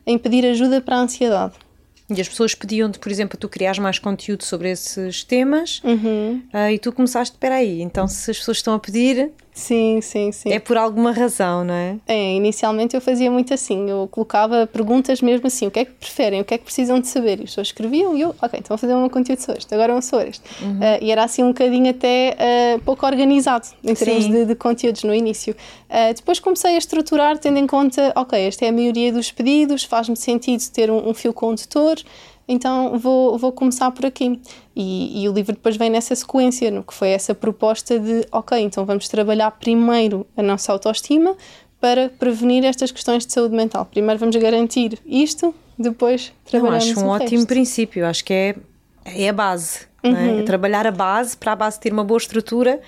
em 0.06 0.18
pedir 0.18 0.44
ajuda 0.46 0.80
para 0.80 0.96
a 0.96 1.00
ansiedade. 1.00 1.54
E 2.10 2.20
as 2.20 2.28
pessoas 2.28 2.54
pediam-te, 2.54 2.98
por 2.98 3.12
exemplo, 3.12 3.36
tu 3.38 3.48
criares 3.50 3.78
mais 3.78 3.98
conteúdo 3.98 4.42
sobre 4.42 4.70
esses 4.70 5.22
temas 5.22 5.82
uhum. 5.84 6.42
uh, 6.54 6.70
e 6.72 6.78
tu 6.78 6.90
começaste, 6.90 7.34
espera 7.34 7.56
aí, 7.56 7.82
então 7.82 8.08
se 8.08 8.30
as 8.30 8.38
pessoas 8.38 8.56
estão 8.56 8.72
a 8.72 8.78
pedir, 8.78 9.30
Sim, 9.58 10.00
sim, 10.00 10.30
sim. 10.30 10.52
É 10.52 10.60
por 10.60 10.76
alguma 10.76 11.10
razão, 11.10 11.64
não 11.64 11.74
é? 11.74 11.96
É, 12.06 12.34
inicialmente 12.34 12.94
eu 12.94 13.00
fazia 13.00 13.28
muito 13.28 13.52
assim, 13.52 13.90
eu 13.90 14.06
colocava 14.08 14.68
perguntas 14.68 15.20
mesmo 15.20 15.48
assim, 15.48 15.66
o 15.66 15.70
que 15.70 15.80
é 15.80 15.84
que 15.84 15.90
preferem, 15.90 16.40
o 16.40 16.44
que 16.44 16.54
é 16.54 16.58
que 16.58 16.64
precisam 16.64 17.00
de 17.00 17.08
saber? 17.08 17.40
E 17.40 17.42
as 17.42 17.50
pessoas 17.50 17.66
escreviam 17.66 18.16
e 18.16 18.20
eu, 18.20 18.28
ok, 18.40 18.60
então 18.60 18.68
vou 18.68 18.78
fazer 18.78 18.94
um 18.94 19.08
conteúdo 19.08 19.40
sobre 19.40 19.58
este, 19.58 19.74
agora 19.74 19.92
um 19.92 20.00
sobre 20.00 20.28
este. 20.28 20.44
Uhum. 20.62 20.78
Uh, 20.78 21.02
e 21.02 21.10
era 21.10 21.24
assim 21.24 21.42
um 21.42 21.48
bocadinho 21.48 21.90
até 21.90 22.36
uh, 22.76 22.80
pouco 22.82 23.04
organizado 23.04 23.66
em 23.82 23.94
termos 23.94 24.28
de, 24.28 24.44
de, 24.44 24.54
conteúdos 24.54 25.02
no 25.02 25.12
início. 25.12 25.56
Uh, 25.90 26.14
depois 26.14 26.38
comecei 26.38 26.76
a 26.76 26.78
estruturar 26.78 27.36
tendo 27.36 27.58
em 27.58 27.66
conta, 27.66 28.12
ok, 28.14 28.38
esta 28.38 28.64
é 28.64 28.68
a 28.68 28.72
maioria 28.72 29.12
dos 29.12 29.32
pedidos, 29.32 29.82
faz-me 29.82 30.16
sentido 30.16 30.62
ter 30.70 30.88
um, 30.88 31.08
um 31.08 31.12
fio 31.12 31.32
condutor, 31.32 31.96
então 32.48 32.98
vou, 32.98 33.36
vou 33.36 33.52
começar 33.52 33.90
por 33.90 34.06
aqui. 34.06 34.40
E, 34.74 35.22
e, 35.22 35.28
o 35.28 35.32
livro 35.32 35.52
depois 35.52 35.76
vem 35.76 35.90
nessa 35.90 36.14
sequência, 36.14 36.70
no 36.70 36.82
que 36.82 36.94
foi 36.94 37.10
essa 37.10 37.34
proposta 37.34 37.98
de, 37.98 38.26
ok, 38.32 38.58
então 38.58 38.84
vamos 38.84 39.08
trabalhar 39.08 39.50
primeiro 39.50 40.26
a 40.36 40.42
nossa 40.42 40.72
autoestima 40.72 41.36
para 41.80 42.08
prevenir 42.08 42.64
estas 42.64 42.90
questões 42.90 43.26
de 43.26 43.32
saúde 43.32 43.54
mental. 43.54 43.84
Primeiro 43.84 44.18
vamos 44.18 44.34
garantir 44.36 44.98
isto, 45.04 45.54
depois 45.78 46.32
trabalhamos 46.44 46.86
Eu 46.86 46.92
acho 46.92 47.00
um 47.04 47.08
ótimo 47.08 47.46
princípio, 47.46 48.06
acho 48.06 48.24
que 48.24 48.32
é, 48.32 48.56
é 49.04 49.28
a 49.28 49.32
base. 49.32 49.86
Uhum. 50.02 50.16
É? 50.16 50.40
é 50.40 50.42
trabalhar 50.44 50.86
a 50.86 50.92
base 50.92 51.36
para 51.36 51.52
a 51.52 51.56
base 51.56 51.78
ter 51.78 51.92
uma 51.92 52.04
boa 52.04 52.18
estrutura 52.18 52.80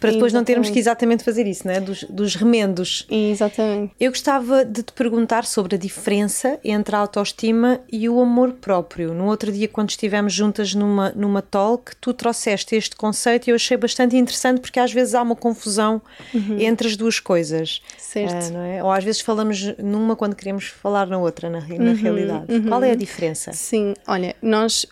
para 0.00 0.10
depois 0.10 0.32
exatamente. 0.32 0.34
não 0.34 0.44
termos 0.44 0.70
que 0.70 0.78
exatamente 0.78 1.22
fazer 1.22 1.46
isso, 1.46 1.66
né? 1.66 1.80
dos, 1.80 2.04
dos 2.04 2.34
remendos. 2.34 3.06
Exatamente. 3.10 3.92
Eu 4.00 4.10
gostava 4.10 4.64
de 4.64 4.82
te 4.82 4.92
perguntar 4.92 5.44
sobre 5.44 5.76
a 5.76 5.78
diferença 5.78 6.58
entre 6.64 6.96
a 6.96 6.98
autoestima 6.98 7.80
e 7.90 8.08
o 8.08 8.20
amor 8.20 8.52
próprio. 8.54 9.12
No 9.12 9.26
outro 9.26 9.52
dia, 9.52 9.68
quando 9.68 9.90
estivemos 9.90 10.32
juntas 10.32 10.74
numa, 10.74 11.10
numa 11.10 11.42
talk, 11.42 11.94
tu 12.00 12.14
trouxeste 12.14 12.74
este 12.74 12.96
conceito 12.96 13.48
e 13.48 13.50
eu 13.50 13.56
achei 13.56 13.76
bastante 13.76 14.16
interessante 14.16 14.60
porque 14.60 14.80
às 14.80 14.92
vezes 14.92 15.14
há 15.14 15.22
uma 15.22 15.36
confusão 15.36 16.00
uhum. 16.34 16.58
entre 16.58 16.88
as 16.88 16.96
duas 16.96 17.20
coisas. 17.20 17.82
Certo. 17.98 18.52
Não 18.52 18.60
é? 18.60 18.82
Ou 18.82 18.90
às 18.90 19.04
vezes 19.04 19.20
falamos 19.20 19.74
numa 19.78 20.16
quando 20.16 20.34
queremos 20.34 20.66
falar 20.66 21.06
na 21.06 21.18
outra, 21.18 21.50
na, 21.50 21.60
na 21.60 21.66
uhum. 21.66 21.94
realidade. 21.94 22.52
Uhum. 22.52 22.68
Qual 22.68 22.82
é 22.82 22.92
a 22.92 22.94
diferença? 22.94 23.52
Sim, 23.52 23.94
olha, 24.06 24.34
nós 24.40 24.86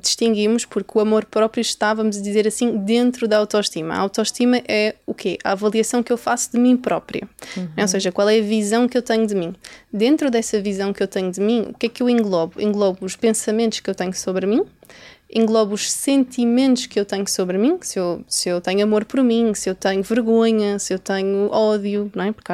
distinguimos 0.00 0.64
porque 0.64 0.96
o 0.96 1.00
amor 1.00 1.24
próprio 1.24 1.60
está, 1.60 1.92
vamos 1.92 2.20
dizer 2.20 2.46
assim, 2.46 2.76
dentro 2.78 3.26
da 3.26 3.38
autoestima. 3.38 3.94
A 3.94 3.98
autoestima 3.98 4.51
é 4.54 4.94
o 5.06 5.14
quê? 5.14 5.38
A 5.44 5.52
avaliação 5.52 6.02
que 6.02 6.12
eu 6.12 6.16
faço 6.16 6.52
de 6.52 6.58
mim 6.58 6.76
própria. 6.76 7.28
Uhum. 7.56 7.68
Ou 7.78 7.88
seja, 7.88 8.12
qual 8.12 8.28
é 8.28 8.38
a 8.38 8.42
visão 8.42 8.88
que 8.88 8.96
eu 8.96 9.02
tenho 9.02 9.26
de 9.26 9.34
mim. 9.34 9.54
Dentro 9.92 10.30
dessa 10.30 10.60
visão 10.60 10.92
que 10.92 11.02
eu 11.02 11.08
tenho 11.08 11.30
de 11.30 11.40
mim, 11.40 11.66
o 11.70 11.74
que 11.74 11.86
é 11.86 11.88
que 11.88 12.02
eu 12.02 12.08
englobo? 12.08 12.60
Englobo 12.60 13.04
os 13.04 13.16
pensamentos 13.16 13.80
que 13.80 13.88
eu 13.88 13.94
tenho 13.94 14.14
sobre 14.14 14.46
mim, 14.46 14.64
englobo 15.34 15.74
os 15.74 15.90
sentimentos 15.90 16.86
que 16.86 17.00
eu 17.00 17.04
tenho 17.04 17.26
sobre 17.28 17.56
mim, 17.56 17.78
se 17.80 17.98
eu, 17.98 18.22
se 18.28 18.48
eu 18.48 18.60
tenho 18.60 18.84
amor 18.84 19.04
por 19.04 19.22
mim, 19.24 19.54
se 19.54 19.70
eu 19.70 19.74
tenho 19.74 20.02
vergonha, 20.02 20.78
se 20.78 20.92
eu 20.92 20.98
tenho 20.98 21.50
ódio, 21.50 22.10
não 22.14 22.24
é? 22.24 22.32
Porque 22.32 22.52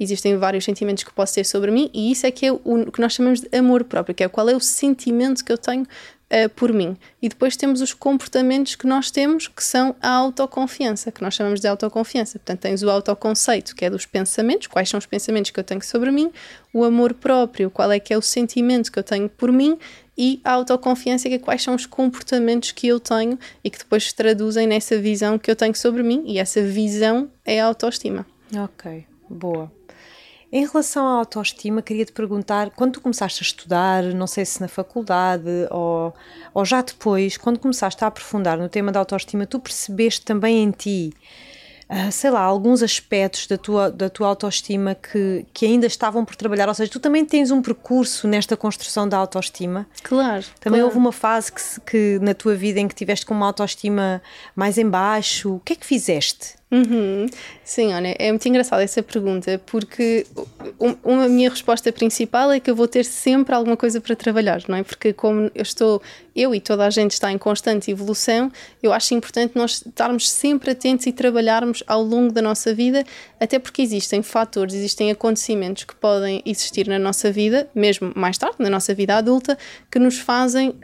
existem 0.00 0.36
vários 0.36 0.64
sentimentos 0.64 1.04
que 1.04 1.12
posso 1.12 1.34
ter 1.34 1.44
sobre 1.44 1.70
mim 1.70 1.88
e 1.94 2.10
isso 2.10 2.26
é 2.26 2.30
que 2.30 2.46
é 2.46 2.52
o 2.52 2.90
que 2.92 3.00
nós 3.00 3.12
chamamos 3.12 3.40
de 3.40 3.56
amor 3.56 3.84
próprio, 3.84 4.14
que 4.14 4.24
é 4.24 4.28
qual 4.28 4.48
é 4.48 4.56
o 4.56 4.60
sentimento 4.60 5.44
que 5.44 5.52
eu 5.52 5.58
tenho 5.58 5.86
uh, 6.30 6.48
por 6.50 6.72
mim. 6.72 6.96
E 7.20 7.28
depois 7.28 7.56
temos 7.56 7.80
os 7.80 7.92
comportamentos 7.92 8.74
que 8.74 8.86
nós 8.86 9.10
temos, 9.10 9.48
que 9.48 9.62
são 9.62 9.94
a 10.00 10.10
autoconfiança, 10.10 11.10
que 11.10 11.22
nós 11.22 11.34
chamamos 11.34 11.60
de 11.60 11.68
autoconfiança. 11.68 12.38
Portanto, 12.38 12.60
tens 12.60 12.82
o 12.82 12.90
autoconceito, 12.90 13.74
que 13.74 13.84
é 13.84 13.90
dos 13.90 14.06
pensamentos, 14.06 14.66
quais 14.66 14.88
são 14.88 14.98
os 14.98 15.06
pensamentos 15.06 15.50
que 15.50 15.60
eu 15.60 15.64
tenho 15.64 15.82
sobre 15.82 16.10
mim, 16.10 16.30
o 16.72 16.84
amor 16.84 17.14
próprio, 17.14 17.70
qual 17.70 17.90
é 17.90 17.98
que 17.98 18.12
é 18.12 18.18
o 18.18 18.22
sentimento 18.22 18.90
que 18.90 18.98
eu 18.98 19.04
tenho 19.04 19.28
por 19.28 19.50
mim, 19.52 19.78
e 20.18 20.40
a 20.44 20.52
autoconfiança, 20.52 21.28
que 21.28 21.34
é 21.34 21.38
quais 21.38 21.62
são 21.62 21.74
os 21.74 21.84
comportamentos 21.84 22.72
que 22.72 22.88
eu 22.88 22.98
tenho 22.98 23.38
e 23.62 23.68
que 23.68 23.78
depois 23.78 24.04
se 24.04 24.14
traduzem 24.14 24.66
nessa 24.66 24.98
visão 24.98 25.38
que 25.38 25.50
eu 25.50 25.56
tenho 25.56 25.74
sobre 25.74 26.02
mim, 26.02 26.22
e 26.26 26.38
essa 26.38 26.62
visão 26.62 27.30
é 27.44 27.60
a 27.60 27.66
autoestima. 27.66 28.26
Ok, 28.54 29.04
boa. 29.28 29.70
Em 30.52 30.64
relação 30.64 31.06
à 31.06 31.18
autoestima, 31.18 31.82
queria 31.82 32.04
te 32.04 32.12
perguntar, 32.12 32.70
quando 32.70 32.92
tu 32.92 33.00
começaste 33.00 33.42
a 33.42 33.46
estudar, 33.46 34.02
não 34.04 34.28
sei 34.28 34.44
se 34.44 34.60
na 34.60 34.68
faculdade 34.68 35.50
ou, 35.70 36.14
ou 36.54 36.64
já 36.64 36.82
depois, 36.82 37.36
quando 37.36 37.58
começaste 37.58 38.02
a 38.04 38.06
aprofundar 38.06 38.56
no 38.56 38.68
tema 38.68 38.92
da 38.92 39.00
autoestima, 39.00 39.44
tu 39.44 39.58
percebeste 39.58 40.22
também 40.22 40.62
em 40.62 40.70
ti, 40.70 41.12
uh, 41.90 42.12
sei 42.12 42.30
lá, 42.30 42.40
alguns 42.42 42.80
aspectos 42.80 43.48
da 43.48 43.58
tua, 43.58 43.90
da 43.90 44.08
tua 44.08 44.28
autoestima 44.28 44.94
que, 44.94 45.44
que 45.52 45.66
ainda 45.66 45.88
estavam 45.88 46.24
por 46.24 46.36
trabalhar? 46.36 46.68
Ou 46.68 46.74
seja, 46.74 46.92
tu 46.92 47.00
também 47.00 47.24
tens 47.24 47.50
um 47.50 47.60
percurso 47.60 48.28
nesta 48.28 48.56
construção 48.56 49.08
da 49.08 49.18
autoestima? 49.18 49.84
Claro. 50.04 50.44
Também 50.60 50.78
claro. 50.78 50.86
houve 50.86 50.96
uma 50.96 51.12
fase 51.12 51.50
que, 51.50 51.80
que 51.80 52.18
na 52.22 52.34
tua 52.34 52.54
vida 52.54 52.78
em 52.78 52.86
que 52.86 52.94
tiveste 52.94 53.26
com 53.26 53.34
uma 53.34 53.46
autoestima 53.46 54.22
mais 54.54 54.78
em 54.78 54.88
baixo. 54.88 55.56
O 55.56 55.60
que 55.60 55.72
é 55.72 55.76
que 55.76 55.84
fizeste? 55.84 56.54
Uhum. 56.68 57.26
Sim, 57.62 57.94
olha, 57.94 58.16
é 58.18 58.28
muito 58.30 58.48
engraçada 58.48 58.82
essa 58.82 59.00
pergunta, 59.00 59.60
porque 59.66 60.26
uma 61.04 61.28
minha 61.28 61.48
resposta 61.48 61.92
principal 61.92 62.50
é 62.50 62.58
que 62.58 62.68
eu 62.68 62.74
vou 62.74 62.88
ter 62.88 63.04
sempre 63.04 63.54
alguma 63.54 63.76
coisa 63.76 64.00
para 64.00 64.16
trabalhar, 64.16 64.60
não 64.66 64.76
é? 64.76 64.82
Porque 64.82 65.12
como 65.12 65.48
eu 65.54 65.62
estou, 65.62 66.02
eu 66.34 66.52
e 66.52 66.60
toda 66.60 66.84
a 66.84 66.90
gente 66.90 67.12
está 67.12 67.30
em 67.30 67.38
constante 67.38 67.88
evolução, 67.92 68.50
eu 68.82 68.92
acho 68.92 69.14
importante 69.14 69.52
nós 69.54 69.84
estarmos 69.86 70.28
sempre 70.28 70.72
atentos 70.72 71.06
e 71.06 71.12
trabalharmos 71.12 71.84
ao 71.86 72.02
longo 72.02 72.32
da 72.32 72.42
nossa 72.42 72.74
vida, 72.74 73.04
até 73.38 73.60
porque 73.60 73.80
existem 73.80 74.20
fatores, 74.20 74.74
existem 74.74 75.12
acontecimentos 75.12 75.84
que 75.84 75.94
podem 75.94 76.42
existir 76.44 76.88
na 76.88 76.98
nossa 76.98 77.30
vida, 77.30 77.70
mesmo 77.76 78.12
mais 78.16 78.38
tarde, 78.38 78.56
na 78.58 78.68
nossa 78.68 78.92
vida 78.92 79.16
adulta, 79.16 79.56
que 79.88 80.00
nos 80.00 80.18
fazem 80.18 80.70
uh, 80.70 80.74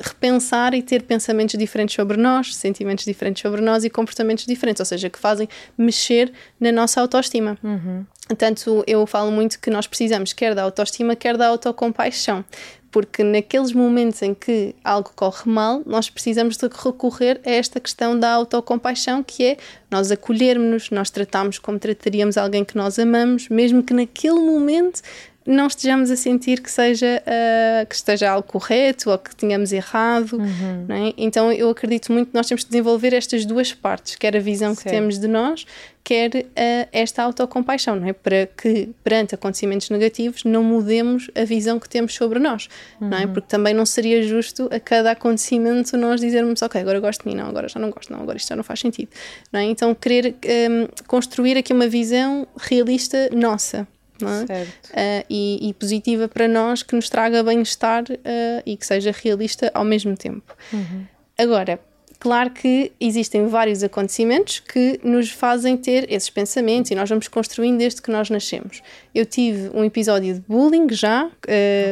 repensar 0.00 0.74
e 0.74 0.82
ter 0.82 1.02
pensamentos 1.02 1.56
diferentes 1.56 1.94
sobre 1.94 2.16
nós, 2.16 2.56
sentimentos 2.56 3.04
diferentes 3.04 3.42
sobre 3.42 3.60
nós 3.60 3.84
e 3.84 3.90
comportamentos 3.90 4.44
diferentes, 4.44 4.80
ou 4.80 4.86
seja, 4.86 5.08
que 5.08 5.19
fazem 5.20 5.48
mexer 5.76 6.32
na 6.58 6.72
nossa 6.72 7.00
autoestima. 7.00 7.56
Uhum. 7.62 8.04
Tanto 8.38 8.84
eu 8.86 9.04
falo 9.06 9.30
muito 9.30 9.58
que 9.58 9.70
nós 9.70 9.86
precisamos 9.86 10.32
quer 10.32 10.54
da 10.54 10.62
autoestima, 10.62 11.16
quer 11.16 11.36
da 11.36 11.48
autocompaixão 11.48 12.44
porque 12.90 13.22
naqueles 13.22 13.72
momentos 13.72 14.20
em 14.22 14.34
que 14.34 14.74
algo 14.82 15.12
corre 15.14 15.50
mal, 15.50 15.82
nós 15.86 16.10
precisamos 16.10 16.56
de 16.56 16.66
recorrer 16.66 17.40
a 17.46 17.50
esta 17.50 17.78
questão 17.78 18.18
da 18.18 18.32
autocompaixão, 18.32 19.22
que 19.22 19.44
é 19.44 19.56
nós 19.90 20.10
acolhermos-nos, 20.10 20.90
nós 20.90 21.10
tratarmos 21.10 21.58
como 21.58 21.78
trataríamos 21.78 22.36
alguém 22.36 22.64
que 22.64 22.76
nós 22.76 22.98
amamos, 22.98 23.48
mesmo 23.48 23.82
que 23.82 23.94
naquele 23.94 24.40
momento 24.40 25.02
não 25.50 25.66
estejamos 25.66 26.10
a 26.10 26.16
sentir 26.16 26.60
que 26.60 26.70
seja 26.70 27.22
uh, 27.26 27.86
que 27.86 27.94
esteja 27.94 28.30
algo 28.30 28.46
correto 28.46 29.10
ou 29.10 29.18
que 29.18 29.34
tenhamos 29.34 29.72
errado. 29.72 30.34
Uhum. 30.34 30.86
É? 30.88 31.14
Então 31.16 31.52
eu 31.52 31.68
acredito 31.68 32.12
muito 32.12 32.28
que 32.28 32.34
nós 32.34 32.46
temos 32.46 32.64
de 32.64 32.70
desenvolver 32.70 33.12
estas 33.12 33.44
duas 33.44 33.72
partes, 33.72 34.14
quer 34.16 34.36
a 34.36 34.40
visão 34.40 34.74
certo. 34.74 34.84
que 34.84 34.90
temos 34.90 35.18
de 35.18 35.26
nós, 35.26 35.66
quer 36.04 36.30
uh, 36.30 36.88
esta 36.92 37.22
autocompaixão, 37.22 37.96
não 37.96 38.08
é? 38.08 38.12
Para 38.12 38.46
que 38.46 38.90
perante 39.02 39.34
acontecimentos 39.34 39.90
negativos 39.90 40.44
não 40.44 40.62
mudemos 40.62 41.30
a 41.34 41.44
visão 41.44 41.78
que 41.78 41.88
temos 41.88 42.14
sobre 42.14 42.38
nós, 42.38 42.68
uhum. 43.00 43.08
não 43.08 43.18
é? 43.18 43.24
Uhum. 43.26 43.32
Porque 43.32 43.48
também 43.48 43.74
não 43.74 43.84
seria 43.84 44.22
justo 44.22 44.68
a 44.72 44.78
cada 44.78 45.10
acontecimento 45.10 45.96
nós 45.96 46.20
dizermos, 46.20 46.62
ok, 46.62 46.80
agora 46.80 47.00
gosto 47.00 47.22
de 47.22 47.28
mim, 47.28 47.34
não, 47.34 47.48
agora 47.48 47.68
já 47.68 47.80
não 47.80 47.90
gosto, 47.90 48.12
não, 48.12 48.22
agora 48.22 48.38
isto 48.38 48.48
já 48.48 48.56
não 48.56 48.64
faz 48.64 48.80
sentido, 48.80 49.10
não 49.52 49.60
é? 49.60 49.64
Então 49.64 49.94
querer 49.94 50.36
um, 50.70 50.88
construir 51.06 51.56
aqui 51.56 51.72
uma 51.72 51.88
visão 51.88 52.46
realista 52.56 53.28
nossa, 53.32 53.86
é? 54.28 54.62
Uh, 54.62 55.26
e, 55.28 55.68
e, 55.68 55.74
positiva 55.74 56.28
para 56.28 56.48
nós, 56.48 56.82
que 56.82 56.94
nos 56.94 57.08
traga 57.08 57.42
bem-estar 57.42 58.04
uh, 58.04 58.62
e 58.66 58.76
que 58.76 58.86
seja 58.86 59.12
realista 59.12 59.70
ao 59.74 59.84
mesmo 59.84 60.16
tempo. 60.16 60.54
Uhum. 60.72 61.04
Agora, 61.38 61.80
claro 62.18 62.50
que 62.50 62.92
existem 63.00 63.46
vários 63.46 63.82
acontecimentos 63.82 64.60
que 64.60 65.00
nos 65.02 65.30
fazem 65.30 65.76
ter 65.76 66.10
esses 66.12 66.28
pensamentos 66.28 66.90
e 66.90 66.94
nós 66.94 67.08
vamos 67.08 67.28
construindo 67.28 67.78
desde 67.78 68.02
que 68.02 68.10
nós 68.10 68.28
nascemos. 68.28 68.82
Eu 69.14 69.24
tive 69.24 69.70
um 69.74 69.84
episódio 69.84 70.34
de 70.34 70.40
bullying 70.40 70.86
já 70.90 71.26
uh, 71.26 71.30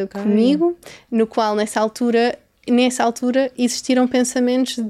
okay. 0.05 0.23
comigo, 0.23 0.77
no 1.11 1.27
qual 1.27 1.55
nessa 1.57 1.81
altura 1.81 2.39
nessa 2.71 3.05
altura 3.05 3.51
existiram 3.57 4.07
pensamentos 4.07 4.79
uh, 4.79 4.85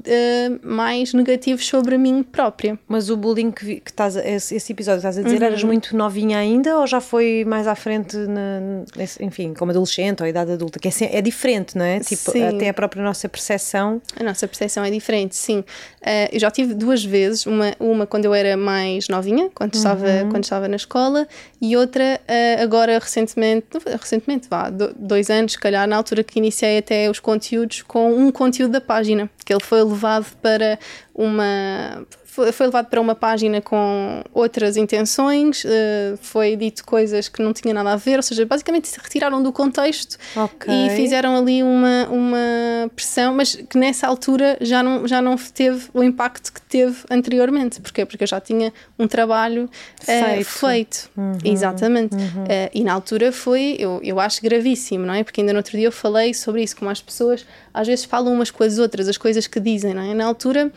mais 0.63 1.13
negativos 1.13 1.65
sobre 1.65 1.97
mim 1.97 2.23
própria. 2.23 2.77
Mas 2.87 3.09
o 3.09 3.17
bullying 3.17 3.51
que, 3.51 3.79
que 3.79 3.91
estás, 3.91 4.15
esse, 4.15 4.55
esse 4.55 4.71
episódio 4.71 4.97
estás 4.97 5.17
a 5.17 5.21
dizer, 5.21 5.39
uhum. 5.39 5.45
eras 5.45 5.63
muito 5.63 5.95
novinha 5.95 6.37
ainda 6.37 6.77
ou 6.77 6.87
já 6.87 7.01
foi 7.01 7.45
mais 7.45 7.67
à 7.67 7.75
frente, 7.75 8.17
na, 8.17 8.83
enfim, 9.19 9.53
como 9.53 9.71
adolescente 9.71 10.21
ou 10.21 10.27
idade 10.27 10.51
adulta? 10.51 10.79
Que 10.79 10.87
é, 10.87 11.17
é 11.17 11.21
diferente, 11.21 11.77
não 11.77 11.85
é? 11.85 11.99
Tipo, 11.99 12.31
sim. 12.31 12.43
até 12.43 12.69
a 12.69 12.73
própria 12.73 13.03
nossa 13.03 13.27
percepção. 13.27 14.01
A 14.19 14.23
nossa 14.23 14.47
percepção 14.47 14.83
é 14.83 14.91
diferente, 14.91 15.35
sim. 15.35 15.59
Uh, 15.59 16.29
eu 16.31 16.39
já 16.39 16.51
tive 16.51 16.73
duas 16.73 17.03
vezes, 17.03 17.45
uma, 17.45 17.73
uma 17.79 18.05
quando 18.05 18.25
eu 18.25 18.33
era 18.33 18.55
mais 18.55 19.07
novinha, 19.07 19.49
quando, 19.53 19.73
uhum. 19.73 19.79
estava, 19.79 20.07
quando 20.29 20.43
estava 20.43 20.67
na 20.67 20.75
escola, 20.75 21.27
e 21.61 21.75
outra 21.75 22.19
uh, 22.21 22.63
agora 22.63 22.97
recentemente, 22.99 23.67
recentemente, 23.99 24.47
vá, 24.49 24.69
dois 24.69 25.29
anos, 25.29 25.53
se 25.53 25.59
calhar, 25.59 25.87
na 25.87 25.97
altura 25.97 26.23
que 26.23 26.39
iniciei 26.39 26.77
até 26.77 27.09
os 27.09 27.19
conteúdos 27.19 27.81
com 27.81 28.13
um 28.13 28.31
conteúdo 28.31 28.71
da 28.71 28.81
página, 28.81 29.29
que 29.45 29.53
ele 29.53 29.63
foi 29.63 29.83
levado 29.83 30.25
para 30.41 30.79
uma 31.13 32.05
foi, 32.29 32.51
foi 32.51 32.67
levado 32.67 32.87
para 32.87 33.01
uma 33.01 33.15
página 33.15 33.59
com 33.59 34.23
outras 34.33 34.77
intenções, 34.77 35.63
uh, 35.63 36.17
foi 36.21 36.55
dito 36.55 36.85
coisas 36.85 37.27
que 37.27 37.41
não 37.41 37.51
tinham 37.51 37.73
nada 37.73 37.93
a 37.93 37.95
ver, 37.95 38.17
ou 38.17 38.23
seja, 38.23 38.45
basicamente 38.45 38.87
se 38.87 38.99
retiraram 38.99 39.41
do 39.41 39.51
contexto 39.51 40.17
okay. 40.35 40.87
e 40.87 40.89
fizeram 40.91 41.35
ali 41.35 41.63
uma, 41.63 42.07
uma 42.09 42.91
pressão, 42.95 43.33
mas 43.33 43.55
que 43.55 43.77
nessa 43.77 44.07
altura 44.07 44.57
já 44.61 44.83
não, 44.83 45.07
já 45.07 45.21
não 45.21 45.35
teve 45.37 45.87
o 45.91 46.03
impacto 46.03 46.53
que 46.53 46.61
teve 46.61 46.97
anteriormente. 47.09 47.81
Porquê? 47.81 48.05
Porque 48.05 48.23
eu 48.23 48.27
já 48.27 48.39
tinha 48.39 48.71
um 48.97 49.07
trabalho 49.07 49.65
uh, 49.65 50.05
feito. 50.05 50.45
feito. 50.45 51.09
Uhum. 51.17 51.37
Exatamente. 51.43 52.15
Uhum. 52.15 52.43
Uh, 52.43 52.69
e 52.73 52.83
na 52.83 52.93
altura 52.93 53.31
foi, 53.31 53.75
eu, 53.79 53.99
eu 54.03 54.19
acho 54.19 54.41
gravíssimo, 54.41 55.05
não 55.05 55.15
é? 55.15 55.23
Porque 55.23 55.41
ainda 55.41 55.51
no 55.51 55.59
outro 55.59 55.75
dia 55.75 55.87
eu 55.87 55.91
falei 55.91 56.33
sobre 56.33 56.61
isso, 56.61 56.77
como 56.77 56.91
as 56.91 57.01
pessoas 57.01 57.45
às 57.73 57.87
vezes 57.87 58.05
falam 58.05 58.33
umas 58.33 58.51
com 58.51 58.63
as 58.63 58.77
outras, 58.77 59.07
as 59.07 59.17
coisas 59.17 59.47
que 59.47 59.59
dizem, 59.59 59.93
não 59.93 60.01
é? 60.01 60.13
Na 60.13 60.25
altura, 60.25 60.71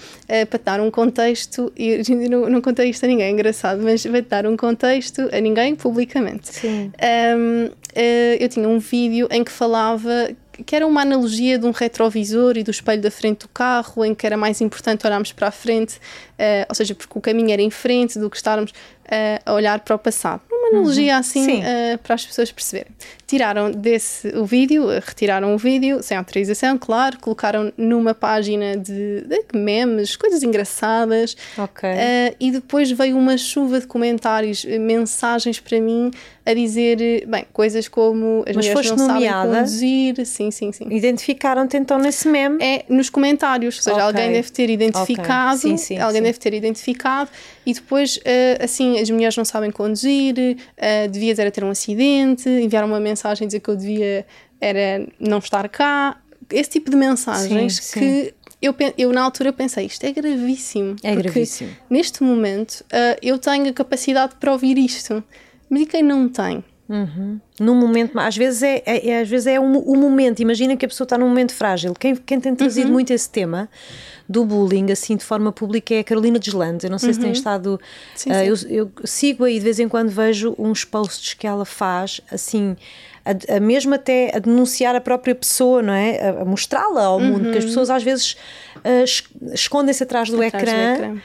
para 0.48 0.60
dar 0.62 0.80
um 0.80 0.90
contexto 0.90 1.41
contexto, 1.42 1.72
e 1.76 2.28
não, 2.28 2.48
não 2.48 2.60
contei 2.60 2.90
isto 2.90 3.04
a 3.04 3.08
ninguém, 3.08 3.26
é 3.26 3.30
engraçado, 3.30 3.82
mas 3.82 4.04
vai 4.04 4.22
dar 4.22 4.46
um 4.46 4.56
contexto 4.56 5.28
a 5.32 5.40
ninguém 5.40 5.74
publicamente. 5.74 6.48
Sim. 6.54 6.92
Um, 7.36 7.70
eh, 7.94 8.36
eu 8.40 8.48
tinha 8.48 8.68
um 8.68 8.78
vídeo 8.78 9.28
em 9.30 9.42
que 9.42 9.50
falava 9.50 10.30
que 10.66 10.76
era 10.76 10.86
uma 10.86 11.00
analogia 11.00 11.58
de 11.58 11.66
um 11.66 11.70
retrovisor 11.70 12.56
e 12.56 12.62
do 12.62 12.70
espelho 12.70 13.00
da 13.00 13.10
frente 13.10 13.40
do 13.40 13.48
carro, 13.48 14.04
em 14.04 14.14
que 14.14 14.26
era 14.26 14.36
mais 14.36 14.60
importante 14.60 15.06
olharmos 15.06 15.32
para 15.32 15.48
a 15.48 15.50
frente, 15.50 15.96
uh, 15.96 16.66
ou 16.68 16.74
seja, 16.74 16.94
porque 16.94 17.18
o 17.18 17.22
caminho 17.22 17.50
era 17.50 17.62
em 17.62 17.70
frente 17.70 18.18
do 18.18 18.28
que 18.28 18.36
estarmos 18.36 18.70
uh, 18.70 19.40
a 19.46 19.54
olhar 19.54 19.80
para 19.80 19.96
o 19.96 19.98
passado. 19.98 20.42
Uma 20.72 20.78
analogia 20.80 21.14
uhum. 21.14 21.18
assim 21.18 21.60
uh, 21.60 21.98
para 22.02 22.14
as 22.14 22.24
pessoas 22.24 22.50
perceberem. 22.50 22.92
Tiraram 23.26 23.70
desse 23.70 24.28
o 24.36 24.44
vídeo, 24.44 24.86
retiraram 24.86 25.54
o 25.54 25.58
vídeo 25.58 26.02
sem 26.02 26.16
autorização, 26.16 26.76
claro, 26.78 27.18
colocaram 27.18 27.72
numa 27.76 28.14
página 28.14 28.76
de, 28.76 29.22
de 29.22 29.44
memes, 29.54 30.16
coisas 30.16 30.42
engraçadas. 30.42 31.36
Ok. 31.56 31.88
e 32.38 32.50
depois 32.50 32.90
veio 32.90 33.16
uma 33.16 33.38
chuva 33.38 33.80
de 33.80 33.86
comentários, 33.86 34.64
mensagens 34.64 35.60
para 35.60 35.80
mim 35.80 36.10
a 36.44 36.54
dizer, 36.54 37.24
bem, 37.26 37.44
coisas 37.52 37.86
como 37.86 38.44
as 38.48 38.56
Mas 38.56 38.66
mulheres 38.66 38.90
não 38.90 38.96
nomeada? 38.96 39.48
sabem 39.48 39.60
conduzir. 39.60 40.26
Sim, 40.26 40.50
sim, 40.50 40.72
sim. 40.72 40.86
Identificaram-te 40.90 41.76
então 41.76 41.98
nesse 41.98 42.28
meme? 42.28 42.62
É 42.62 42.84
nos 42.88 43.08
comentários, 43.08 43.76
ou 43.76 43.82
seja, 43.82 43.94
okay. 43.94 44.06
alguém 44.06 44.32
deve 44.32 44.50
ter 44.50 44.68
identificado, 44.68 45.56
okay. 45.56 45.70
sim, 45.70 45.76
sim, 45.76 45.98
alguém 45.98 46.20
sim. 46.20 46.24
deve 46.24 46.38
ter 46.38 46.54
identificado 46.54 47.30
e 47.64 47.72
depois, 47.72 48.16
uh, 48.16 48.64
assim, 48.64 48.98
as 48.98 49.08
mulheres 49.08 49.36
não 49.36 49.44
sabem 49.44 49.70
conduzir, 49.70 50.34
uh, 50.36 51.08
devias 51.08 51.38
era 51.38 51.50
ter 51.50 51.62
um 51.62 51.70
acidente, 51.70 52.48
enviaram 52.48 52.88
uma 52.88 53.00
mensagem 53.00 53.46
dizer 53.46 53.60
que 53.60 53.70
eu 53.70 53.76
devia 53.76 54.26
era 54.60 55.06
não 55.18 55.38
estar 55.38 55.68
cá. 55.68 56.20
Esse 56.50 56.70
tipo 56.70 56.90
de 56.90 56.96
mensagens 56.96 57.78
que 57.92 58.34
eu, 58.60 58.74
eu 58.96 59.12
na 59.12 59.22
altura 59.22 59.52
pensei, 59.52 59.86
isto 59.86 60.04
é 60.04 60.12
gravíssimo. 60.12 60.96
É 61.02 61.14
gravíssimo. 61.14 61.70
Neste 61.90 62.22
momento 62.22 62.80
uh, 62.82 63.18
eu 63.20 63.38
tenho 63.38 63.68
a 63.68 63.72
capacidade 63.72 64.34
para 64.36 64.52
ouvir 64.52 64.78
isto. 64.78 65.22
Mas 65.72 65.80
e 65.80 65.86
quem 65.86 66.02
não 66.02 66.28
tem? 66.28 66.62
Uhum. 66.86 67.40
Num 67.58 67.74
momento, 67.74 68.18
às 68.18 68.36
vezes 68.36 68.62
é, 68.62 68.82
é, 68.84 69.08
é 69.08 69.20
às 69.22 69.28
vezes 69.28 69.46
é 69.46 69.58
o, 69.58 69.64
o, 69.64 69.96
momento. 69.96 70.40
Imagina 70.42 70.76
que 70.76 70.84
a 70.84 70.88
pessoa 70.88 71.06
está 71.06 71.16
num 71.16 71.26
momento 71.26 71.54
frágil. 71.54 71.94
Quem, 71.94 72.14
quem 72.14 72.38
tem 72.38 72.54
trazido 72.54 72.88
uhum. 72.88 72.92
muito 72.92 73.10
esse 73.10 73.30
tema 73.30 73.70
do 74.28 74.44
bullying, 74.44 74.92
assim, 74.92 75.16
de 75.16 75.24
forma 75.24 75.50
pública, 75.50 75.94
é 75.94 76.00
a 76.00 76.04
Carolina 76.04 76.38
Deslandes. 76.38 76.84
Eu 76.84 76.90
não 76.90 76.98
sei 76.98 77.08
uhum. 77.08 77.14
se 77.14 77.20
tem 77.20 77.28
uhum. 77.28 77.32
estado. 77.32 77.80
Sim, 78.14 78.30
uh, 78.30 78.34
sim. 78.54 78.66
Eu, 78.68 78.82
eu, 78.84 78.92
sigo 79.06 79.44
aí 79.44 79.54
de 79.54 79.64
vez 79.64 79.80
em 79.80 79.88
quando 79.88 80.10
vejo 80.10 80.54
uns 80.58 80.84
posts 80.84 81.32
que 81.32 81.46
ela 81.46 81.64
faz, 81.64 82.20
assim. 82.30 82.76
A, 83.24 83.56
a 83.56 83.60
mesmo 83.60 83.94
até 83.94 84.36
a 84.36 84.38
denunciar 84.38 84.94
a 84.94 85.00
própria 85.00 85.34
pessoa, 85.34 85.80
não 85.80 85.94
é? 85.94 86.20
A, 86.20 86.42
a 86.42 86.44
mostrá-la 86.44 87.04
ao 87.04 87.18
mundo, 87.18 87.44
porque 87.44 87.56
as 87.56 87.64
uhum. 87.64 87.70
pessoas 87.70 87.88
às 87.88 88.02
vezes 88.02 88.36
uh, 88.76 89.54
escondem-se 89.54 90.02
atrás 90.02 90.28
do 90.28 90.42
atrás 90.42 90.62
ecrã. 90.62 90.96
Do 90.98 91.04
ecrã 91.04 91.22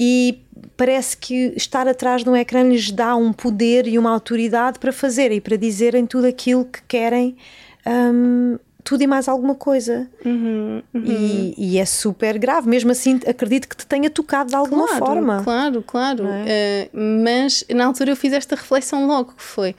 e 0.00 0.38
parece 0.76 1.16
que 1.16 1.52
estar 1.56 1.88
atrás 1.88 2.22
de 2.22 2.30
um 2.30 2.36
ecrã 2.36 2.62
lhes 2.62 2.92
dá 2.92 3.16
um 3.16 3.32
poder 3.32 3.88
e 3.88 3.98
uma 3.98 4.10
autoridade 4.10 4.78
para 4.78 4.92
fazerem 4.92 5.38
e 5.38 5.40
para 5.40 5.56
dizerem 5.56 6.06
tudo 6.06 6.28
aquilo 6.28 6.64
que 6.64 6.80
querem. 6.86 7.36
Um, 7.84 8.58
tudo 8.84 9.02
e 9.02 9.06
mais 9.08 9.28
alguma 9.28 9.56
coisa. 9.56 10.08
Uhum, 10.24 10.80
uhum. 10.94 11.04
E, 11.04 11.54
e, 11.58 11.78
é 11.78 11.84
super 11.84 12.38
grave. 12.38 12.68
Mesmo 12.68 12.92
assim, 12.92 13.20
acredito 13.26 13.68
que 13.68 13.76
te 13.76 13.86
tenha 13.86 14.08
tocado 14.08 14.50
de 14.50 14.56
alguma 14.56 14.86
claro, 14.86 15.04
forma. 15.04 15.42
Claro, 15.42 15.82
claro. 15.82 16.24
É? 16.46 16.88
Uh, 16.94 17.22
mas 17.24 17.64
na 17.68 17.84
altura 17.84 18.12
eu 18.12 18.16
fiz 18.16 18.32
esta 18.32 18.54
reflexão 18.54 19.06
logo 19.06 19.34
que 19.34 19.42
foi 19.42 19.74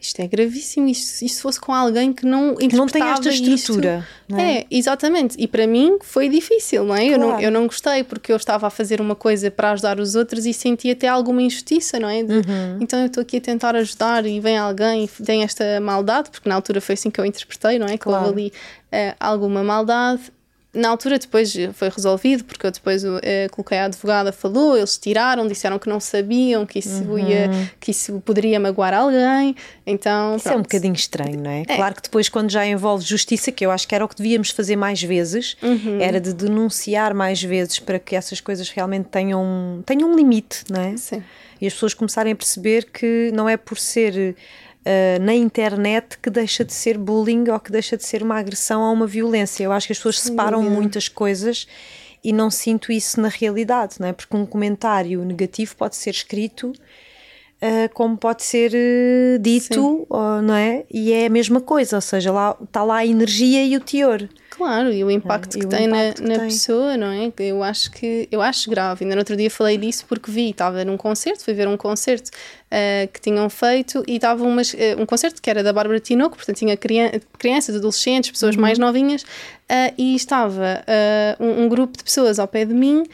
isto 0.00 0.20
é 0.20 0.26
gravíssimo, 0.26 0.88
isto, 0.88 1.24
isto 1.24 1.42
fosse 1.42 1.60
com 1.60 1.72
alguém 1.72 2.12
que 2.12 2.26
não 2.26 2.54
que 2.56 2.74
não 2.74 2.86
tem 2.86 3.02
esta 3.02 3.28
estrutura. 3.28 4.06
É? 4.32 4.58
é? 4.58 4.66
exatamente. 4.70 5.36
E 5.38 5.46
para 5.46 5.66
mim 5.66 5.98
foi 6.02 6.28
difícil, 6.28 6.84
não 6.84 6.94
é? 6.94 7.06
Claro. 7.06 7.12
Eu, 7.12 7.18
não, 7.18 7.40
eu 7.40 7.50
não 7.50 7.66
gostei 7.66 8.02
porque 8.02 8.32
eu 8.32 8.36
estava 8.36 8.66
a 8.66 8.70
fazer 8.70 9.00
uma 9.00 9.14
coisa 9.14 9.50
para 9.50 9.72
ajudar 9.72 10.00
os 10.00 10.14
outros 10.14 10.46
e 10.46 10.52
senti 10.52 10.90
até 10.90 11.08
alguma 11.08 11.42
injustiça, 11.42 11.98
não 12.00 12.08
é? 12.08 12.22
De, 12.22 12.34
uhum. 12.34 12.78
Então 12.80 13.00
eu 13.00 13.06
estou 13.06 13.22
aqui 13.22 13.36
a 13.36 13.40
tentar 13.40 13.76
ajudar 13.76 14.26
e 14.26 14.40
vem 14.40 14.56
alguém 14.56 15.04
e 15.04 15.24
tem 15.24 15.42
esta 15.42 15.80
maldade, 15.80 16.30
porque 16.30 16.48
na 16.48 16.54
altura 16.54 16.80
foi 16.80 16.94
assim 16.94 17.10
que 17.10 17.20
eu 17.20 17.24
interpretei, 17.24 17.78
não 17.78 17.86
é? 17.86 17.92
Que 17.92 18.04
claro. 18.04 18.26
houve 18.26 18.40
ali 18.40 18.52
uh, 18.92 19.16
alguma 19.20 19.62
maldade 19.62 20.32
na 20.76 20.90
altura 20.90 21.18
depois 21.18 21.54
foi 21.72 21.88
resolvido, 21.88 22.44
porque 22.44 22.66
eu 22.66 22.70
depois 22.70 23.02
uh, 23.02 23.20
coloquei 23.50 23.78
a 23.78 23.86
advogada, 23.86 24.30
falou, 24.30 24.76
eles 24.76 24.98
tiraram, 24.98 25.46
disseram 25.46 25.78
que 25.78 25.88
não 25.88 25.98
sabiam 25.98 26.66
que 26.66 26.78
isso, 26.78 27.02
uhum. 27.04 27.18
ia, 27.18 27.50
que 27.80 27.90
isso 27.90 28.20
poderia 28.24 28.60
magoar 28.60 28.94
alguém, 28.94 29.56
então... 29.86 30.36
Isso 30.36 30.44
pronto. 30.44 30.54
é 30.54 30.58
um 30.58 30.62
bocadinho 30.62 30.94
estranho, 30.94 31.40
não 31.40 31.50
é? 31.50 31.62
é? 31.62 31.76
Claro 31.76 31.94
que 31.94 32.02
depois 32.02 32.28
quando 32.28 32.50
já 32.50 32.66
envolve 32.66 33.04
justiça, 33.04 33.50
que 33.50 33.64
eu 33.64 33.70
acho 33.70 33.88
que 33.88 33.94
era 33.94 34.04
o 34.04 34.08
que 34.08 34.16
devíamos 34.16 34.50
fazer 34.50 34.76
mais 34.76 35.02
vezes, 35.02 35.56
uhum. 35.62 36.00
era 36.00 36.20
de 36.20 36.32
denunciar 36.32 37.14
mais 37.14 37.42
vezes 37.42 37.78
para 37.78 37.98
que 37.98 38.14
essas 38.14 38.40
coisas 38.40 38.68
realmente 38.68 39.06
tenham, 39.06 39.82
tenham 39.86 40.10
um 40.10 40.16
limite, 40.16 40.64
não 40.70 40.80
é? 40.80 40.96
Sim. 40.96 41.22
E 41.60 41.66
as 41.66 41.72
pessoas 41.72 41.94
começarem 41.94 42.32
a 42.32 42.36
perceber 42.36 42.84
que 42.92 43.30
não 43.32 43.48
é 43.48 43.56
por 43.56 43.78
ser 43.78 44.36
uh, 44.86 45.22
na 45.22 45.34
internet 45.34 46.16
que 46.18 46.30
deixa 46.30 46.64
de 46.64 46.72
ser 46.72 46.96
bullying 46.96 47.50
ou 47.50 47.58
que 47.58 47.72
deixa 47.72 47.96
de 47.96 48.04
ser 48.04 48.22
uma 48.22 48.38
agressão 48.38 48.82
ou 48.82 48.92
uma 48.92 49.06
violência. 49.06 49.64
Eu 49.64 49.72
acho 49.72 49.88
que 49.88 49.92
as 49.92 49.98
pessoas 49.98 50.20
Sim, 50.20 50.30
separam 50.30 50.62
muitas 50.62 51.08
coisas 51.08 51.66
e 52.22 52.32
não 52.32 52.50
sinto 52.50 52.92
isso 52.92 53.20
na 53.20 53.28
realidade, 53.28 53.96
não 53.98 54.08
é? 54.08 54.12
Porque 54.12 54.36
um 54.36 54.46
comentário 54.46 55.24
negativo 55.24 55.76
pode 55.76 55.96
ser 55.96 56.10
escrito 56.10 56.72
uh, 57.62 57.92
como 57.94 58.16
pode 58.16 58.42
ser 58.42 58.72
uh, 58.72 59.38
dito, 59.38 60.06
não 60.42 60.54
é? 60.54 60.84
E 60.92 61.12
é 61.12 61.26
a 61.26 61.30
mesma 61.30 61.60
coisa, 61.60 61.96
ou 61.96 62.02
seja, 62.02 62.32
lá 62.32 62.56
está 62.62 62.82
lá 62.82 62.96
a 62.96 63.06
energia 63.06 63.64
e 63.64 63.76
o 63.76 63.80
teor. 63.80 64.28
Claro, 64.56 64.90
e 64.90 65.04
o 65.04 65.10
impacto 65.10 65.56
é, 65.56 65.60
que 65.60 65.66
o 65.66 65.68
tem 65.68 65.86
impacto 65.86 66.22
na, 66.22 66.28
que 66.28 66.32
na 66.32 66.38
tem. 66.38 66.48
pessoa, 66.48 66.96
não 66.96 67.08
é? 67.08 67.30
Eu 67.38 67.62
acho 67.62 67.90
que 67.90 68.26
eu 68.32 68.40
acho 68.40 68.70
grave. 68.70 69.04
Ainda 69.04 69.14
no 69.14 69.20
outro 69.20 69.36
dia 69.36 69.50
falei 69.50 69.76
disso 69.76 70.06
porque 70.08 70.30
vi, 70.30 70.48
estava 70.48 70.82
num 70.82 70.96
concerto, 70.96 71.44
fui 71.44 71.52
ver 71.52 71.68
um 71.68 71.76
concerto 71.76 72.30
uh, 72.30 73.06
que 73.12 73.20
tinham 73.20 73.50
feito 73.50 74.02
e 74.06 74.16
estava 74.16 74.42
uh, 74.42 74.48
um 74.98 75.04
concerto 75.04 75.42
que 75.42 75.50
era 75.50 75.62
da 75.62 75.74
Bárbara 75.74 76.00
Tinoco, 76.00 76.36
portanto 76.36 76.56
tinha 76.56 76.74
criança, 76.74 77.20
crianças, 77.38 77.76
adolescentes, 77.76 78.30
pessoas 78.30 78.54
uhum. 78.54 78.62
mais 78.62 78.78
novinhas, 78.78 79.22
uh, 79.22 79.92
e 79.98 80.14
estava 80.14 80.82
um, 81.38 81.64
um, 81.64 81.68
grupo 81.68 81.98
de 81.98 82.04
pessoas 82.04 82.38
ao 82.38 82.48
pé 82.48 82.64
de 82.64 82.72
mim 82.72 83.04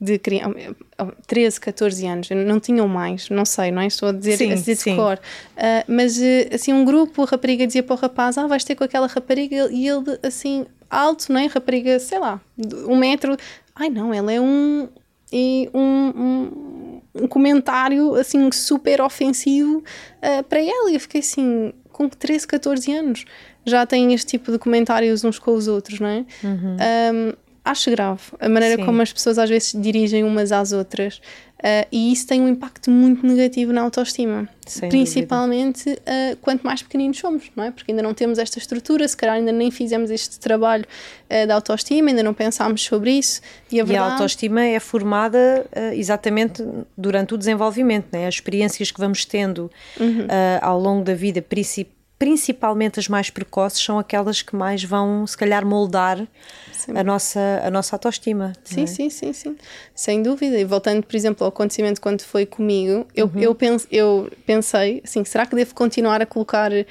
de 0.00 0.20
13, 1.26 1.60
14 1.60 2.06
anos, 2.06 2.28
não 2.30 2.60
tinham 2.60 2.86
mais, 2.86 3.30
não 3.30 3.44
sei, 3.44 3.70
não 3.70 3.82
é? 3.82 3.86
Estou 3.86 4.10
a 4.10 4.12
dizer, 4.12 4.36
sim, 4.36 4.52
a 4.52 4.54
dizer 4.54 4.76
de 4.76 4.96
cor. 4.96 5.18
Uh, 5.56 5.84
mas 5.88 6.20
assim, 6.52 6.72
um 6.72 6.84
grupo, 6.84 7.22
a 7.22 7.26
rapariga 7.26 7.66
dizia 7.66 7.82
para 7.82 7.94
o 7.94 7.98
rapaz: 7.98 8.36
Ah, 8.36 8.46
vais 8.46 8.64
ter 8.64 8.74
com 8.74 8.84
aquela 8.84 9.06
rapariga, 9.06 9.68
e 9.70 9.88
ele 9.88 10.18
assim, 10.22 10.66
alto, 10.90 11.32
não 11.32 11.40
é? 11.40 11.46
Rapariga, 11.46 11.98
sei 11.98 12.18
lá, 12.18 12.40
um 12.86 12.96
metro. 12.96 13.36
Ai 13.74 13.88
não, 13.88 14.12
ela 14.12 14.32
é 14.32 14.40
um. 14.40 14.88
E 15.32 15.68
um, 15.74 15.80
um, 15.82 17.00
um 17.22 17.26
comentário 17.26 18.14
assim 18.14 18.50
super 18.52 19.00
ofensivo 19.00 19.78
uh, 19.78 20.42
para 20.44 20.60
ela. 20.60 20.90
E 20.90 20.94
eu 20.94 21.00
fiquei 21.00 21.20
assim, 21.20 21.72
com 21.90 22.08
13, 22.08 22.46
14 22.46 22.92
anos, 22.92 23.24
já 23.64 23.84
têm 23.84 24.14
este 24.14 24.38
tipo 24.38 24.52
de 24.52 24.58
comentários 24.58 25.24
uns 25.24 25.38
com 25.38 25.52
os 25.52 25.66
outros, 25.66 25.98
não 25.98 26.08
é? 26.08 26.24
Uhum. 26.44 26.76
Um, 26.76 27.32
acho 27.66 27.90
grave 27.90 28.22
a 28.40 28.48
maneira 28.48 28.76
Sim. 28.76 28.84
como 28.84 29.02
as 29.02 29.12
pessoas 29.12 29.38
às 29.38 29.50
vezes 29.50 29.72
dirigem 29.72 30.22
umas 30.24 30.52
às 30.52 30.72
outras 30.72 31.20
uh, 31.58 31.86
e 31.90 32.12
isso 32.12 32.26
tem 32.26 32.40
um 32.40 32.48
impacto 32.48 32.90
muito 32.90 33.26
negativo 33.26 33.72
na 33.72 33.82
autoestima. 33.82 34.48
Sem 34.66 34.88
Principalmente 34.88 35.90
uh, 35.90 36.36
quanto 36.40 36.64
mais 36.64 36.82
pequeninos 36.82 37.18
somos, 37.18 37.50
não 37.54 37.64
é? 37.64 37.70
Porque 37.70 37.90
ainda 37.90 38.02
não 38.02 38.14
temos 38.14 38.38
esta 38.38 38.58
estrutura, 38.58 39.06
se 39.06 39.16
calhar 39.16 39.36
ainda 39.36 39.52
nem 39.52 39.70
fizemos 39.70 40.10
este 40.10 40.38
trabalho 40.38 40.84
uh, 40.84 41.46
da 41.46 41.54
autoestima, 41.54 42.10
ainda 42.10 42.22
não 42.22 42.34
pensámos 42.34 42.84
sobre 42.84 43.12
isso. 43.12 43.40
E 43.70 43.80
a, 43.80 43.84
verdade... 43.84 43.92
e 43.92 44.10
a 44.10 44.12
autoestima 44.12 44.62
é 44.62 44.80
formada 44.80 45.66
exatamente 45.94 46.64
durante 46.96 47.34
o 47.34 47.38
desenvolvimento, 47.38 48.06
né? 48.12 48.26
as 48.26 48.34
experiências 48.34 48.90
que 48.90 49.00
vamos 49.00 49.24
tendo 49.24 49.70
uhum. 49.98 50.26
ao 50.60 50.78
longo 50.78 51.04
da 51.04 51.14
vida, 51.14 51.42
principalmente 51.42 51.95
principalmente 52.18 52.98
as 52.98 53.08
mais 53.08 53.28
precoces, 53.28 53.82
são 53.82 53.98
aquelas 53.98 54.40
que 54.42 54.56
mais 54.56 54.82
vão, 54.82 55.26
se 55.26 55.36
calhar, 55.36 55.66
moldar 55.66 56.26
a 56.94 57.04
nossa, 57.04 57.62
a 57.64 57.70
nossa 57.70 57.94
autoestima. 57.94 58.52
Sim, 58.64 58.84
é? 58.84 58.86
sim, 58.86 59.10
sim, 59.10 59.32
sim, 59.32 59.56
sem 59.94 60.22
dúvida. 60.22 60.58
E 60.58 60.64
voltando, 60.64 61.04
por 61.04 61.14
exemplo, 61.14 61.44
ao 61.44 61.48
acontecimento 61.48 62.00
quando 62.00 62.22
foi 62.22 62.46
comigo, 62.46 63.06
eu, 63.14 63.26
uhum. 63.26 63.40
eu, 63.40 63.54
pense, 63.54 63.86
eu 63.90 64.30
pensei 64.46 65.02
assim: 65.04 65.24
será 65.24 65.44
que 65.44 65.54
devo 65.54 65.74
continuar 65.74 66.22
a 66.22 66.26
colocar 66.26 66.72
uh, 66.72 66.84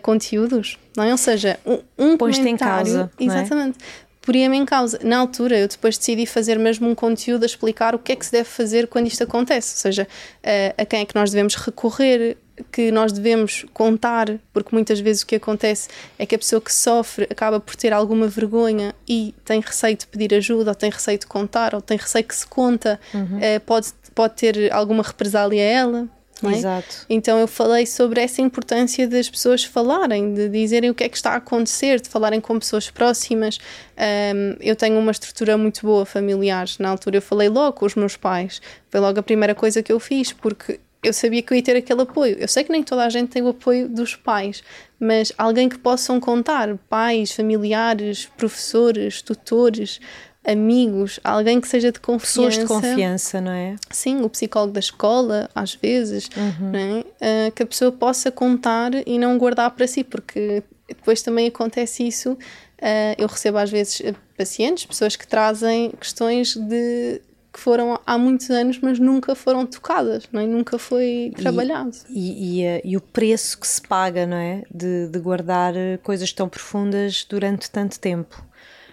conteúdos? 0.00 0.78
Não 0.96 1.04
é? 1.04 1.12
Ou 1.12 1.18
seja, 1.18 1.58
um, 1.66 1.78
um 1.98 2.16
comentário. 2.16 2.48
em 2.48 2.56
causa. 2.56 3.10
É? 3.18 3.24
Exatamente. 3.24 3.78
É? 3.78 4.12
poria-me 4.22 4.56
em 4.56 4.64
causa. 4.64 4.98
Na 5.02 5.18
altura, 5.18 5.58
eu 5.58 5.68
depois 5.68 5.98
decidi 5.98 6.24
fazer 6.24 6.58
mesmo 6.58 6.88
um 6.88 6.94
conteúdo 6.94 7.42
a 7.42 7.46
explicar 7.46 7.94
o 7.94 7.98
que 7.98 8.12
é 8.12 8.16
que 8.16 8.24
se 8.24 8.32
deve 8.32 8.48
fazer 8.48 8.86
quando 8.86 9.08
isto 9.08 9.22
acontece, 9.24 9.74
ou 9.74 9.78
seja, 9.78 10.04
uh, 10.06 10.74
a 10.80 10.86
quem 10.86 11.00
é 11.00 11.04
que 11.04 11.14
nós 11.14 11.30
devemos 11.30 11.56
recorrer, 11.56 12.36
que 12.70 12.90
nós 12.90 13.12
devemos 13.12 13.64
contar, 13.72 14.38
porque 14.52 14.74
muitas 14.74 15.00
vezes 15.00 15.22
o 15.22 15.26
que 15.26 15.36
acontece 15.36 15.88
é 16.18 16.26
que 16.26 16.34
a 16.34 16.38
pessoa 16.38 16.60
que 16.60 16.72
sofre 16.72 17.26
acaba 17.30 17.58
por 17.58 17.76
ter 17.76 17.92
alguma 17.92 18.28
vergonha 18.28 18.94
e 19.08 19.34
tem 19.44 19.60
receio 19.60 19.96
de 19.96 20.06
pedir 20.06 20.34
ajuda, 20.34 20.70
ou 20.70 20.74
tem 20.74 20.90
receio 20.90 21.18
de 21.18 21.26
contar, 21.26 21.74
ou 21.74 21.80
tem 21.80 21.96
receio 21.96 22.24
que 22.24 22.34
se 22.34 22.46
conta, 22.46 23.00
uhum. 23.14 23.38
uh, 23.38 23.60
pode, 23.64 23.88
pode 24.14 24.34
ter 24.34 24.72
alguma 24.72 25.02
represália 25.02 25.62
a 25.62 25.66
ela. 25.66 26.08
É? 26.44 26.56
Exato. 26.56 27.06
Então 27.08 27.38
eu 27.38 27.46
falei 27.46 27.86
sobre 27.86 28.20
essa 28.20 28.42
importância 28.42 29.06
das 29.06 29.30
pessoas 29.30 29.64
falarem, 29.64 30.34
de 30.34 30.48
dizerem 30.48 30.90
o 30.90 30.94
que 30.94 31.04
é 31.04 31.08
que 31.08 31.16
está 31.16 31.32
a 31.32 31.36
acontecer, 31.36 32.00
de 32.00 32.08
falarem 32.08 32.40
com 32.40 32.58
pessoas 32.58 32.90
próximas. 32.90 33.58
Um, 33.96 34.56
eu 34.60 34.74
tenho 34.74 34.98
uma 34.98 35.12
estrutura 35.12 35.56
muito 35.56 35.86
boa 35.86 36.04
familiar. 36.04 36.66
Na 36.78 36.90
altura 36.90 37.18
eu 37.18 37.22
falei 37.22 37.48
logo 37.48 37.74
com 37.74 37.86
os 37.86 37.94
meus 37.94 38.16
pais. 38.16 38.60
Foi 38.90 38.98
logo 38.98 39.20
a 39.20 39.22
primeira 39.22 39.54
coisa 39.54 39.82
que 39.82 39.92
eu 39.92 40.00
fiz, 40.00 40.32
porque 40.32 40.80
eu 41.02 41.12
sabia 41.12 41.42
que 41.42 41.52
eu 41.52 41.56
ia 41.56 41.62
ter 41.62 41.76
aquele 41.76 42.02
apoio. 42.02 42.36
Eu 42.38 42.46
sei 42.46 42.62
que 42.62 42.70
nem 42.70 42.82
toda 42.82 43.04
a 43.04 43.08
gente 43.08 43.30
tem 43.30 43.42
o 43.42 43.48
apoio 43.48 43.88
dos 43.88 44.14
pais, 44.14 44.62
mas 45.00 45.32
alguém 45.36 45.68
que 45.68 45.78
possam 45.78 46.20
contar, 46.20 46.76
pais, 46.88 47.32
familiares, 47.32 48.26
professores, 48.36 49.20
tutores, 49.20 50.00
amigos, 50.44 51.18
alguém 51.24 51.60
que 51.60 51.68
seja 51.68 51.90
de 51.90 52.00
confiança. 52.00 52.50
Pessoas 52.50 52.56
de 52.58 52.66
confiança, 52.66 53.40
não 53.40 53.52
é? 53.52 53.76
Sim, 53.90 54.22
o 54.22 54.30
psicólogo 54.30 54.72
da 54.72 54.80
escola, 54.80 55.50
às 55.54 55.74
vezes, 55.74 56.28
uhum. 56.36 56.72
é? 56.74 57.48
Uh, 57.48 57.52
que 57.52 57.62
a 57.62 57.66
pessoa 57.66 57.90
possa 57.90 58.30
contar 58.30 58.90
e 59.06 59.18
não 59.18 59.36
guardar 59.38 59.70
para 59.72 59.86
si, 59.86 60.04
porque 60.04 60.62
depois 60.88 61.22
também 61.22 61.48
acontece 61.48 62.06
isso. 62.06 62.32
Uh, 62.32 63.14
eu 63.18 63.26
recebo 63.26 63.58
às 63.58 63.70
vezes 63.70 64.02
pacientes, 64.36 64.84
pessoas 64.84 65.16
que 65.16 65.26
trazem 65.26 65.90
questões 65.92 66.56
de 66.56 67.20
que 67.52 67.60
foram 67.60 68.00
há 68.06 68.16
muitos 68.16 68.50
anos, 68.50 68.78
mas 68.80 68.98
nunca 68.98 69.34
foram 69.34 69.66
tocadas, 69.66 70.26
não 70.32 70.40
é? 70.40 70.46
nunca 70.46 70.78
foi 70.78 71.32
trabalhado. 71.36 71.92
E, 72.08 72.60
e, 72.60 72.64
e, 72.64 72.80
e, 72.84 72.96
o 72.96 73.00
preço 73.00 73.60
que 73.60 73.66
se 73.66 73.82
paga, 73.82 74.26
não 74.26 74.38
é? 74.38 74.62
De, 74.72 75.08
de 75.08 75.18
guardar 75.18 75.74
coisas 76.02 76.32
tão 76.32 76.48
profundas 76.48 77.26
durante 77.28 77.70
tanto 77.70 78.00
tempo. 78.00 78.42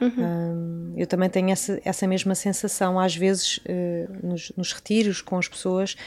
Uhum. 0.01 0.93
eu 0.95 1.05
também 1.05 1.29
tenho 1.29 1.49
essa, 1.49 1.77
essa 1.83 2.07
mesma 2.07 2.33
sensação, 2.33 2.97
às 2.97 3.13
vezes, 3.13 3.57
uh, 3.57 4.27
nos, 4.27 4.49
nos, 4.55 4.71
retiros 4.71 5.21
com 5.21 5.37
as 5.37 5.49
pessoas, 5.49 5.97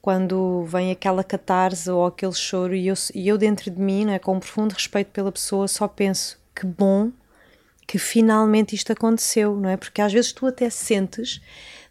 quando 0.00 0.64
vem 0.66 0.92
aquela 0.92 1.24
catarse 1.24 1.90
ou 1.90 2.06
aquele 2.06 2.32
choro, 2.32 2.76
e 2.76 2.86
eu, 2.86 2.94
e 3.12 3.26
eu 3.26 3.36
dentro 3.36 3.68
de 3.68 3.80
mim, 3.80 4.04
não 4.04 4.12
é? 4.12 4.20
com 4.20 4.36
um 4.36 4.38
profundo 4.38 4.72
respeito 4.72 5.10
pela 5.10 5.32
pessoa, 5.32 5.66
só 5.66 5.88
penso 5.88 6.38
que 6.54 6.64
bom 6.64 7.10
que 7.90 7.98
finalmente 7.98 8.76
isto 8.76 8.92
aconteceu, 8.92 9.56
não 9.56 9.68
é? 9.68 9.76
Porque 9.76 10.00
às 10.00 10.12
vezes 10.12 10.32
tu 10.32 10.46
até 10.46 10.70
sentes 10.70 11.40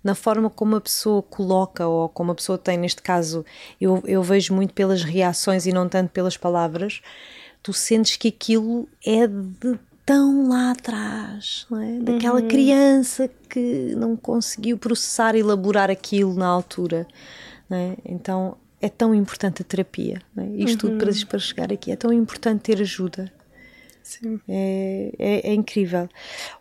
na 0.03 0.15
forma 0.15 0.49
como 0.49 0.75
a 0.75 0.81
pessoa 0.81 1.21
coloca 1.21 1.87
ou 1.87 2.09
como 2.09 2.31
a 2.31 2.35
pessoa 2.35 2.57
tem, 2.57 2.77
neste 2.77 3.01
caso, 3.01 3.45
eu, 3.79 4.01
eu 4.05 4.23
vejo 4.23 4.53
muito 4.53 4.73
pelas 4.73 5.03
reações 5.03 5.65
e 5.65 5.73
não 5.73 5.89
tanto 5.89 6.09
pelas 6.11 6.37
palavras, 6.37 7.01
tu 7.61 7.73
sentes 7.73 8.15
que 8.15 8.29
aquilo 8.29 8.87
é 9.05 9.27
de 9.27 9.79
tão 10.05 10.47
lá 10.47 10.71
atrás, 10.71 11.67
é? 11.71 11.99
daquela 11.99 12.41
uhum. 12.41 12.47
criança 12.47 13.29
que 13.47 13.93
não 13.95 14.15
conseguiu 14.15 14.75
processar 14.75 15.35
e 15.35 15.39
elaborar 15.39 15.91
aquilo 15.91 16.33
na 16.33 16.47
altura. 16.47 17.05
É? 17.69 17.95
Então 18.03 18.57
é 18.81 18.89
tão 18.89 19.13
importante 19.13 19.61
a 19.61 19.65
terapia. 19.65 20.19
É? 20.35 20.45
Isto 20.63 20.87
uhum. 20.87 20.97
tudo 20.97 21.05
para, 21.05 21.25
para 21.27 21.39
chegar 21.39 21.71
aqui. 21.71 21.91
É 21.91 21.95
tão 21.95 22.11
importante 22.11 22.61
ter 22.61 22.81
ajuda. 22.81 23.31
Sim. 24.01 24.39
É, 24.49 25.11
é, 25.19 25.51
é, 25.51 25.53
incrível. 25.53 26.09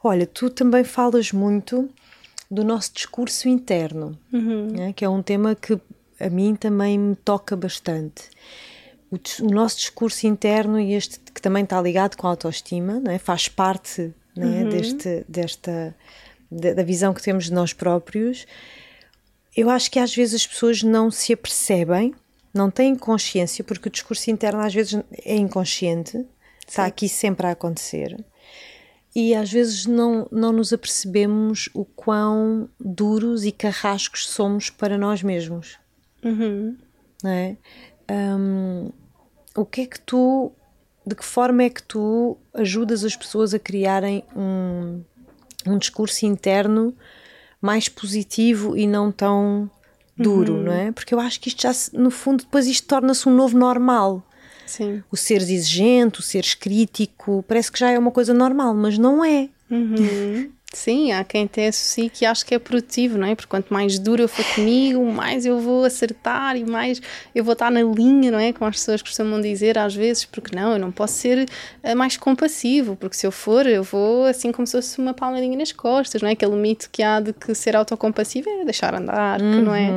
Olha, 0.04 0.26
tu 0.26 0.50
também 0.50 0.84
falas 0.84 1.32
muito 1.32 1.88
do 2.50 2.64
nosso 2.64 2.92
discurso 2.92 3.48
interno, 3.48 4.18
uhum. 4.32 4.68
né, 4.70 4.92
que 4.92 5.04
é 5.04 5.08
um 5.08 5.22
tema 5.22 5.54
que 5.54 5.78
a 6.18 6.30
mim 6.30 6.56
também 6.56 6.98
me 6.98 7.14
toca 7.14 7.54
bastante. 7.54 8.24
O, 9.10 9.16
o, 9.42 9.50
nosso 9.50 9.78
discurso 9.78 10.26
interno 10.26 10.78
e 10.80 10.94
este 10.94 11.18
que 11.20 11.40
também 11.40 11.64
está 11.64 11.80
ligado 11.80 12.16
com 12.16 12.26
a 12.26 12.30
autoestima, 12.30 13.00
né, 13.00 13.18
faz 13.18 13.48
parte 13.48 14.12
né, 14.34 14.62
uhum. 14.62 14.68
deste, 14.70 15.24
desta 15.28 15.94
da, 16.50 16.74
da 16.74 16.82
visão 16.82 17.12
que 17.12 17.22
temos 17.22 17.44
de 17.44 17.52
nós 17.52 17.72
próprios. 17.72 18.46
Eu 19.56 19.68
acho 19.68 19.90
que 19.90 19.98
às 19.98 20.14
vezes 20.14 20.42
as 20.42 20.46
pessoas 20.46 20.82
não 20.82 21.10
se 21.10 21.32
apercebem, 21.32 22.14
não 22.52 22.70
têm 22.70 22.96
consciência, 22.96 23.62
porque 23.62 23.88
o 23.88 23.92
discurso 23.92 24.30
interno 24.30 24.60
às 24.60 24.72
vezes 24.72 25.00
é 25.24 25.36
inconsciente, 25.36 26.24
está 26.66 26.86
aqui 26.86 27.08
sempre 27.08 27.46
a 27.46 27.50
acontecer 27.50 28.16
e 29.18 29.34
às 29.34 29.50
vezes 29.50 29.84
não, 29.84 30.28
não 30.30 30.52
nos 30.52 30.72
apercebemos 30.72 31.68
o 31.74 31.84
quão 31.84 32.68
duros 32.78 33.44
e 33.44 33.50
carrascos 33.50 34.28
somos 34.28 34.70
para 34.70 34.96
nós 34.96 35.24
mesmos. 35.24 35.76
Uhum. 36.22 36.76
Não 37.24 37.30
é? 37.30 37.56
Um, 38.08 38.92
o 39.56 39.66
que 39.66 39.80
é 39.80 39.86
que 39.86 39.98
tu, 39.98 40.52
de 41.04 41.16
que 41.16 41.24
forma 41.24 41.64
é 41.64 41.68
que 41.68 41.82
tu 41.82 42.38
ajudas 42.54 43.02
as 43.02 43.16
pessoas 43.16 43.52
a 43.52 43.58
criarem 43.58 44.22
um, 44.36 45.02
um 45.66 45.78
discurso 45.78 46.24
interno 46.24 46.94
mais 47.60 47.88
positivo 47.88 48.76
e 48.76 48.86
não 48.86 49.10
tão 49.10 49.68
duro, 50.16 50.54
uhum. 50.54 50.62
não 50.62 50.72
é? 50.72 50.92
Porque 50.92 51.12
eu 51.12 51.18
acho 51.18 51.40
que 51.40 51.48
isto 51.48 51.62
já, 51.62 51.72
no 51.92 52.12
fundo, 52.12 52.44
depois 52.44 52.68
isto 52.68 52.86
torna-se 52.86 53.28
um 53.28 53.34
novo 53.34 53.58
normal. 53.58 54.22
Sim. 54.68 55.02
O 55.10 55.16
seres 55.16 55.48
exigente, 55.48 56.20
o 56.20 56.22
seres 56.22 56.54
crítico, 56.54 57.44
parece 57.48 57.72
que 57.72 57.78
já 57.78 57.90
é 57.90 57.98
uma 57.98 58.10
coisa 58.10 58.34
normal, 58.34 58.74
mas 58.74 58.98
não 58.98 59.24
é. 59.24 59.48
Uhum. 59.70 60.50
Sim, 60.74 61.12
há 61.12 61.24
quem 61.24 61.44
até 61.44 61.68
associe 61.68 62.10
que 62.10 62.26
acho 62.26 62.44
que 62.44 62.54
é 62.54 62.58
produtivo, 62.58 63.16
não 63.16 63.26
é? 63.26 63.34
Porque 63.34 63.48
quanto 63.48 63.72
mais 63.72 63.98
duro 63.98 64.22
eu 64.22 64.28
for 64.28 64.44
comigo, 64.54 65.02
mais 65.10 65.46
eu 65.46 65.58
vou 65.58 65.82
acertar 65.82 66.56
e 66.58 66.64
mais 66.64 67.00
eu 67.34 67.42
vou 67.42 67.54
estar 67.54 67.70
na 67.70 67.80
linha, 67.80 68.30
não 68.30 68.38
é? 68.38 68.52
Como 68.52 68.68
as 68.68 68.76
pessoas 68.76 69.00
costumam 69.00 69.40
dizer 69.40 69.78
às 69.78 69.94
vezes, 69.94 70.26
porque 70.26 70.54
não, 70.54 70.74
eu 70.74 70.78
não 70.78 70.92
posso 70.92 71.14
ser 71.14 71.48
uh, 71.82 71.96
mais 71.96 72.18
compassivo, 72.18 72.96
porque 72.96 73.16
se 73.16 73.26
eu 73.26 73.32
for, 73.32 73.66
eu 73.66 73.82
vou 73.82 74.26
assim 74.26 74.52
como 74.52 74.66
se 74.66 74.72
fosse 74.72 74.98
uma 74.98 75.14
palmadinha 75.14 75.56
nas 75.56 75.72
costas, 75.72 76.20
não 76.20 76.28
é? 76.28 76.32
Aquele 76.32 76.56
mito 76.56 76.90
que 76.92 77.02
há 77.02 77.18
de 77.18 77.32
que 77.32 77.54
ser 77.54 77.74
autocompassivo 77.74 78.50
é 78.50 78.64
deixar 78.66 78.94
andar, 78.94 79.40
uhum. 79.40 79.52
que 79.52 79.60
não 79.62 79.74
é? 79.74 79.90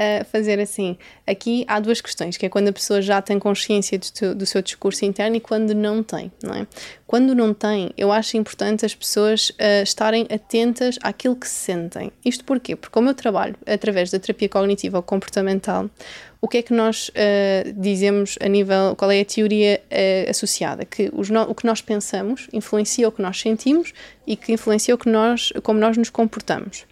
uh, 0.00 0.24
fazer 0.26 0.58
assim. 0.60 0.96
Aqui 1.26 1.64
há 1.68 1.78
duas 1.80 2.00
questões, 2.00 2.36
que 2.36 2.46
é 2.46 2.48
quando 2.48 2.68
a 2.68 2.72
pessoa 2.72 3.00
já 3.02 3.20
tem 3.20 3.38
consciência 3.38 3.98
do, 3.98 4.34
do 4.34 4.46
seu 4.46 4.62
discurso 4.62 5.04
interno 5.04 5.36
e 5.36 5.40
quando 5.40 5.74
não 5.74 6.02
tem, 6.02 6.32
não 6.42 6.54
é? 6.54 6.66
Quando 7.10 7.34
não 7.34 7.52
tem, 7.52 7.90
eu 7.96 8.12
acho 8.12 8.36
importante 8.36 8.86
as 8.86 8.94
pessoas 8.94 9.50
uh, 9.50 9.82
estarem 9.82 10.28
atentas 10.32 10.96
àquilo 11.02 11.34
que 11.34 11.48
sentem. 11.48 12.12
Isto 12.24 12.44
porquê? 12.44 12.76
Porque 12.76 12.92
como 12.94 13.08
eu 13.08 13.14
trabalho 13.14 13.56
através 13.66 14.12
da 14.12 14.20
terapia 14.20 14.48
cognitiva 14.48 14.98
ou 14.98 15.02
comportamental, 15.02 15.90
o 16.40 16.46
que 16.46 16.58
é 16.58 16.62
que 16.62 16.72
nós 16.72 17.08
uh, 17.08 17.72
dizemos 17.72 18.38
a 18.40 18.46
nível, 18.46 18.94
qual 18.96 19.10
é 19.10 19.22
a 19.22 19.24
teoria 19.24 19.80
uh, 19.90 20.30
associada? 20.30 20.84
Que 20.84 21.10
no, 21.10 21.42
o 21.50 21.52
que 21.52 21.66
nós 21.66 21.82
pensamos 21.82 22.46
influencia 22.52 23.08
o 23.08 23.10
que 23.10 23.20
nós 23.20 23.40
sentimos 23.40 23.92
e 24.24 24.36
que 24.36 24.52
influencia 24.52 24.94
o 24.94 24.98
que 24.98 25.08
nós, 25.08 25.52
como 25.64 25.80
nós 25.80 25.96
nos 25.96 26.10
comportamos. 26.10 26.86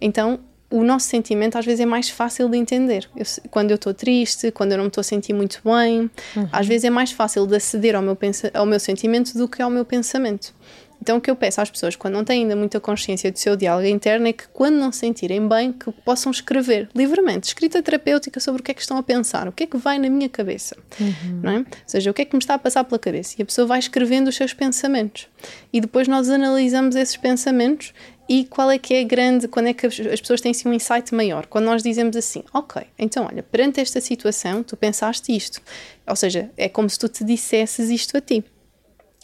Então, 0.00 0.40
o 0.70 0.84
nosso 0.84 1.06
sentimento 1.06 1.58
às 1.58 1.66
vezes 1.66 1.80
é 1.80 1.86
mais 1.86 2.08
fácil 2.08 2.48
de 2.48 2.56
entender. 2.56 3.08
Eu, 3.16 3.24
quando 3.50 3.70
eu 3.72 3.74
estou 3.74 3.92
triste, 3.92 4.50
quando 4.52 4.72
eu 4.72 4.78
não 4.78 4.84
me 4.84 4.88
estou 4.88 5.00
a 5.00 5.04
sentir 5.04 5.32
muito 5.32 5.60
bem, 5.64 6.10
uhum. 6.36 6.48
às 6.52 6.66
vezes 6.66 6.84
é 6.84 6.90
mais 6.90 7.10
fácil 7.10 7.46
de 7.46 7.56
aceder 7.56 7.96
ao 7.96 8.02
meu, 8.02 8.16
ao 8.54 8.66
meu 8.66 8.78
sentimento 8.78 9.36
do 9.36 9.48
que 9.48 9.60
ao 9.60 9.68
meu 9.68 9.84
pensamento. 9.84 10.54
Então, 11.02 11.16
o 11.16 11.20
que 11.20 11.30
eu 11.30 11.36
peço 11.36 11.60
às 11.60 11.70
pessoas, 11.70 11.96
quando 11.96 12.14
não 12.14 12.24
têm 12.24 12.42
ainda 12.42 12.54
muita 12.54 12.78
consciência 12.78 13.32
do 13.32 13.38
seu 13.38 13.56
diálogo 13.56 13.86
interno, 13.86 14.26
é 14.26 14.32
que 14.32 14.46
quando 14.48 14.76
não 14.76 14.92
se 14.92 14.98
sentirem 14.98 15.48
bem, 15.48 15.72
que 15.72 15.90
possam 16.04 16.30
escrever 16.30 16.88
livremente, 16.94 17.48
escrita 17.48 17.82
terapêutica 17.82 18.38
sobre 18.38 18.60
o 18.60 18.64
que 18.64 18.70
é 18.70 18.74
que 18.74 18.82
estão 18.82 18.98
a 18.98 19.02
pensar, 19.02 19.48
o 19.48 19.52
que 19.52 19.62
é 19.62 19.66
que 19.66 19.78
vai 19.78 19.98
na 19.98 20.10
minha 20.10 20.28
cabeça, 20.28 20.76
uhum. 21.00 21.40
não 21.42 21.52
é? 21.52 21.58
Ou 21.58 21.66
seja, 21.86 22.10
o 22.10 22.14
que 22.14 22.22
é 22.22 22.24
que 22.24 22.36
me 22.36 22.40
está 22.40 22.54
a 22.54 22.58
passar 22.58 22.84
pela 22.84 22.98
cabeça. 22.98 23.34
E 23.38 23.42
a 23.42 23.46
pessoa 23.46 23.66
vai 23.66 23.78
escrevendo 23.78 24.28
os 24.28 24.36
seus 24.36 24.52
pensamentos. 24.52 25.26
E 25.72 25.80
depois 25.80 26.06
nós 26.06 26.28
analisamos 26.28 26.94
esses 26.94 27.16
pensamentos 27.16 27.94
e 28.32 28.44
qual 28.44 28.70
é 28.70 28.78
que 28.78 28.94
é 28.94 29.02
grande, 29.02 29.48
quando 29.48 29.66
é 29.66 29.74
que 29.74 29.84
as 29.84 30.20
pessoas 30.20 30.40
têm 30.40 30.52
assim 30.52 30.68
um 30.68 30.72
insight 30.72 31.12
maior? 31.12 31.46
Quando 31.46 31.64
nós 31.64 31.82
dizemos 31.82 32.14
assim, 32.14 32.44
ok, 32.54 32.80
então 32.96 33.26
olha, 33.26 33.42
perante 33.42 33.80
esta 33.80 34.00
situação, 34.00 34.62
tu 34.62 34.76
pensaste 34.76 35.34
isto. 35.36 35.60
Ou 36.06 36.14
seja, 36.14 36.48
é 36.56 36.68
como 36.68 36.88
se 36.88 36.96
tu 36.96 37.08
te 37.08 37.24
dissesses 37.24 37.90
isto 37.90 38.16
a 38.16 38.20
ti. 38.20 38.44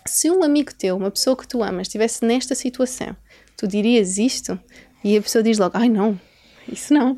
Se 0.05 0.29
um 0.29 0.43
amigo 0.43 0.75
teu, 0.75 0.97
uma 0.97 1.09
pessoa 1.09 1.37
que 1.37 1.47
tu 1.47 1.63
amas, 1.63 1.87
estivesse 1.87 2.25
nesta 2.25 2.57
situação, 2.57 3.17
tu 3.57 3.69
dirias 3.69 4.19
isto? 4.19 4.59
E 5.05 5.17
a 5.17 5.23
pessoa 5.23 5.41
diz 5.41 5.57
logo, 5.57 5.79
ai 5.79 5.89
não, 5.89 6.21
isso 6.69 6.93
não. 6.93 7.17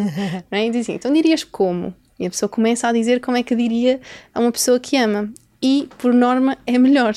não 0.50 0.58
é? 0.58 0.66
E 0.66 0.70
diz 0.70 0.86
assim, 0.86 0.94
então 0.94 1.12
dirias 1.12 1.44
como? 1.44 1.94
E 2.18 2.24
a 2.24 2.30
pessoa 2.30 2.48
começa 2.48 2.88
a 2.88 2.92
dizer 2.92 3.20
como 3.20 3.36
é 3.36 3.42
que 3.42 3.54
diria 3.54 4.00
a 4.32 4.40
uma 4.40 4.50
pessoa 4.50 4.80
que 4.80 4.96
ama. 4.96 5.30
E, 5.60 5.86
por 5.98 6.14
norma, 6.14 6.56
é 6.66 6.78
melhor. 6.78 7.14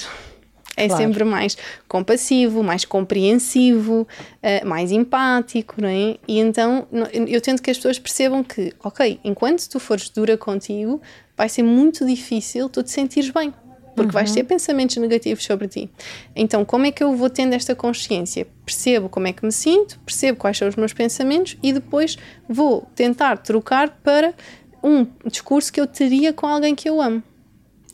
É 0.79 0.87
claro. 0.87 1.03
sempre 1.03 1.23
mais 1.23 1.57
compassivo, 1.87 2.63
mais 2.63 2.85
compreensivo, 2.85 4.07
uh, 4.43 4.67
mais 4.67 4.91
empático, 4.91 5.75
não 5.81 5.89
é? 5.89 6.17
E 6.27 6.39
então 6.39 6.87
eu 7.27 7.41
tento 7.41 7.61
que 7.61 7.69
as 7.69 7.77
pessoas 7.77 7.99
percebam 7.99 8.43
que, 8.43 8.73
ok, 8.83 9.19
enquanto 9.23 9.67
tu 9.67 9.79
fores 9.79 10.09
dura 10.09 10.37
contigo, 10.37 11.01
vai 11.37 11.49
ser 11.49 11.63
muito 11.63 12.05
difícil 12.05 12.69
tu 12.69 12.83
te 12.83 12.91
sentires 12.91 13.29
bem 13.29 13.53
porque 13.95 14.11
uhum. 14.11 14.13
vais 14.13 14.31
ter 14.31 14.45
pensamentos 14.45 14.95
negativos 14.95 15.43
sobre 15.43 15.67
ti. 15.67 15.89
Então, 16.33 16.63
como 16.63 16.85
é 16.85 16.91
que 16.91 17.03
eu 17.03 17.15
vou 17.17 17.29
tendo 17.29 17.53
esta 17.53 17.75
consciência? 17.75 18.47
Percebo 18.65 19.09
como 19.09 19.27
é 19.27 19.33
que 19.33 19.45
me 19.45 19.51
sinto, 19.51 19.99
percebo 20.05 20.37
quais 20.37 20.57
são 20.57 20.69
os 20.69 20.77
meus 20.77 20.93
pensamentos 20.93 21.57
e 21.61 21.73
depois 21.73 22.17
vou 22.47 22.87
tentar 22.95 23.39
trocar 23.39 23.89
para 24.01 24.33
um 24.81 25.05
discurso 25.25 25.73
que 25.73 25.81
eu 25.81 25.85
teria 25.85 26.31
com 26.31 26.47
alguém 26.47 26.73
que 26.73 26.87
eu 26.87 27.01
amo 27.01 27.21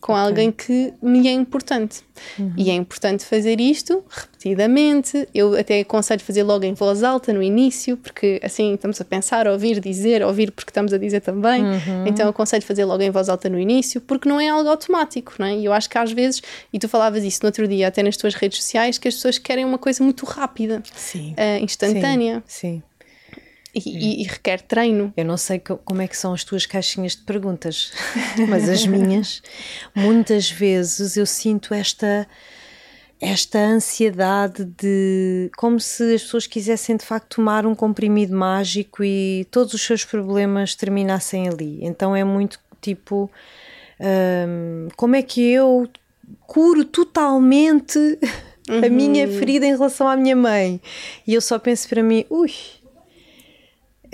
com 0.05 0.13
okay. 0.13 0.23
alguém 0.23 0.51
que 0.51 0.93
me 1.01 1.27
é 1.27 1.31
importante. 1.31 2.03
Uhum. 2.37 2.53
E 2.55 2.69
é 2.69 2.75
importante 2.75 3.25
fazer 3.25 3.59
isto 3.59 4.03
repetidamente. 4.07 5.27
Eu 5.33 5.57
até 5.57 5.79
aconselho 5.79 6.21
fazer 6.21 6.43
logo 6.43 6.63
em 6.63 6.75
voz 6.75 7.01
alta 7.01 7.33
no 7.33 7.41
início, 7.41 7.97
porque 7.97 8.39
assim 8.43 8.75
estamos 8.75 9.01
a 9.01 9.03
pensar, 9.03 9.47
ouvir, 9.47 9.79
dizer, 9.79 10.21
ouvir 10.21 10.51
porque 10.51 10.69
estamos 10.69 10.93
a 10.93 10.99
dizer 10.99 11.21
também. 11.21 11.63
Uhum. 11.63 12.05
Então 12.05 12.29
aconselho 12.29 12.61
fazer 12.61 12.85
logo 12.85 13.01
em 13.01 13.09
voz 13.09 13.29
alta 13.29 13.49
no 13.49 13.57
início, 13.57 13.99
porque 13.99 14.29
não 14.29 14.39
é 14.39 14.47
algo 14.47 14.69
automático, 14.69 15.33
não 15.39 15.47
é? 15.47 15.57
E 15.57 15.65
eu 15.65 15.73
acho 15.73 15.89
que 15.89 15.97
às 15.97 16.11
vezes, 16.11 16.39
e 16.71 16.77
tu 16.77 16.87
falavas 16.87 17.23
isso 17.23 17.39
no 17.41 17.47
outro 17.47 17.67
dia, 17.67 17.87
até 17.87 18.03
nas 18.03 18.15
tuas 18.15 18.35
redes 18.35 18.59
sociais, 18.59 18.99
que 18.99 19.07
as 19.07 19.15
pessoas 19.15 19.39
querem 19.39 19.65
uma 19.65 19.79
coisa 19.79 20.03
muito 20.03 20.23
rápida, 20.23 20.83
uh, 21.15 21.63
instantânea. 21.63 22.43
Sim. 22.45 22.75
Sim. 22.75 22.83
E, 23.75 24.21
e, 24.21 24.23
requer 24.23 24.61
treino. 24.61 25.13
Eu 25.17 25.25
não 25.25 25.35
sei 25.35 25.59
como 25.59 26.01
é 26.01 26.07
que 26.07 26.15
são 26.15 26.33
as 26.33 26.43
tuas 26.43 26.65
caixinhas 26.65 27.13
de 27.13 27.23
perguntas, 27.23 27.91
mas 28.47 28.69
as 28.69 28.85
minhas, 28.87 29.41
muitas 29.93 30.49
vezes 30.49 31.17
eu 31.17 31.25
sinto 31.25 31.73
esta 31.73 32.27
esta 33.21 33.59
ansiedade 33.59 34.65
de 34.65 35.49
como 35.57 35.79
se 35.79 36.15
as 36.15 36.23
pessoas 36.23 36.47
quisessem 36.47 36.97
de 36.97 37.05
facto 37.05 37.37
tomar 37.37 37.65
um 37.65 37.73
comprimido 37.73 38.35
mágico 38.35 39.03
e 39.03 39.47
todos 39.49 39.73
os 39.73 39.81
seus 39.81 40.03
problemas 40.03 40.75
terminassem 40.75 41.47
ali. 41.47 41.79
Então 41.81 42.15
é 42.15 42.23
muito 42.23 42.59
tipo 42.81 43.31
hum, 43.99 44.89
como 44.95 45.15
é 45.15 45.21
que 45.21 45.41
eu 45.41 45.89
curo 46.45 46.83
totalmente 46.83 47.97
uhum. 48.69 48.83
a 48.85 48.89
minha 48.89 49.27
ferida 49.27 49.65
em 49.65 49.71
relação 49.71 50.07
à 50.07 50.15
minha 50.15 50.35
mãe? 50.35 50.81
E 51.25 51.33
eu 51.33 51.41
só 51.41 51.57
penso 51.57 51.87
para 51.87 52.03
mim, 52.03 52.25
ui, 52.29 52.51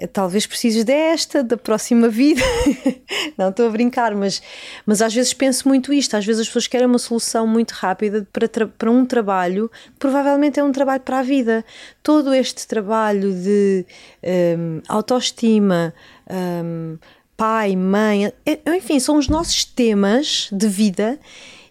talvez 0.08 0.46
precises 0.46 0.84
desta, 0.84 1.44
da 1.44 1.58
próxima 1.58 2.10
vida. 2.10 2.42
não 3.38 3.50
estou 3.50 3.68
a 3.68 3.70
brincar, 3.70 4.16
mas, 4.16 4.42
mas 4.86 5.02
às 5.02 5.14
vezes 5.14 5.34
penso 5.34 5.68
muito 5.68 5.94
isto. 5.94 6.16
Às 6.16 6.26
vezes 6.26 6.42
as 6.42 6.48
pessoas 6.48 6.68
querem 6.68 6.88
uma 6.88 7.00
solução 7.00 7.46
muito 7.48 7.72
rápida 7.72 8.28
para, 8.32 8.48
para 8.68 8.92
um 8.92 9.06
trabalho 9.06 9.70
que 9.70 10.00
provavelmente 10.00 10.60
é 10.60 10.64
um 10.64 10.72
trabalho 10.72 11.02
para 11.02 11.20
a 11.20 11.24
vida. 11.24 11.64
Todo 12.02 12.34
este 12.34 12.68
trabalho 12.68 13.34
de 13.34 13.86
um, 14.58 14.82
autoestima, 14.88 15.94
um, 16.64 16.98
pai, 17.36 17.76
mãe, 17.76 18.32
é, 18.46 18.60
enfim, 18.76 19.00
são 19.00 19.18
os 19.18 19.28
nossos 19.28 19.66
temas 19.66 20.50
de 20.52 20.68
vida 20.68 21.20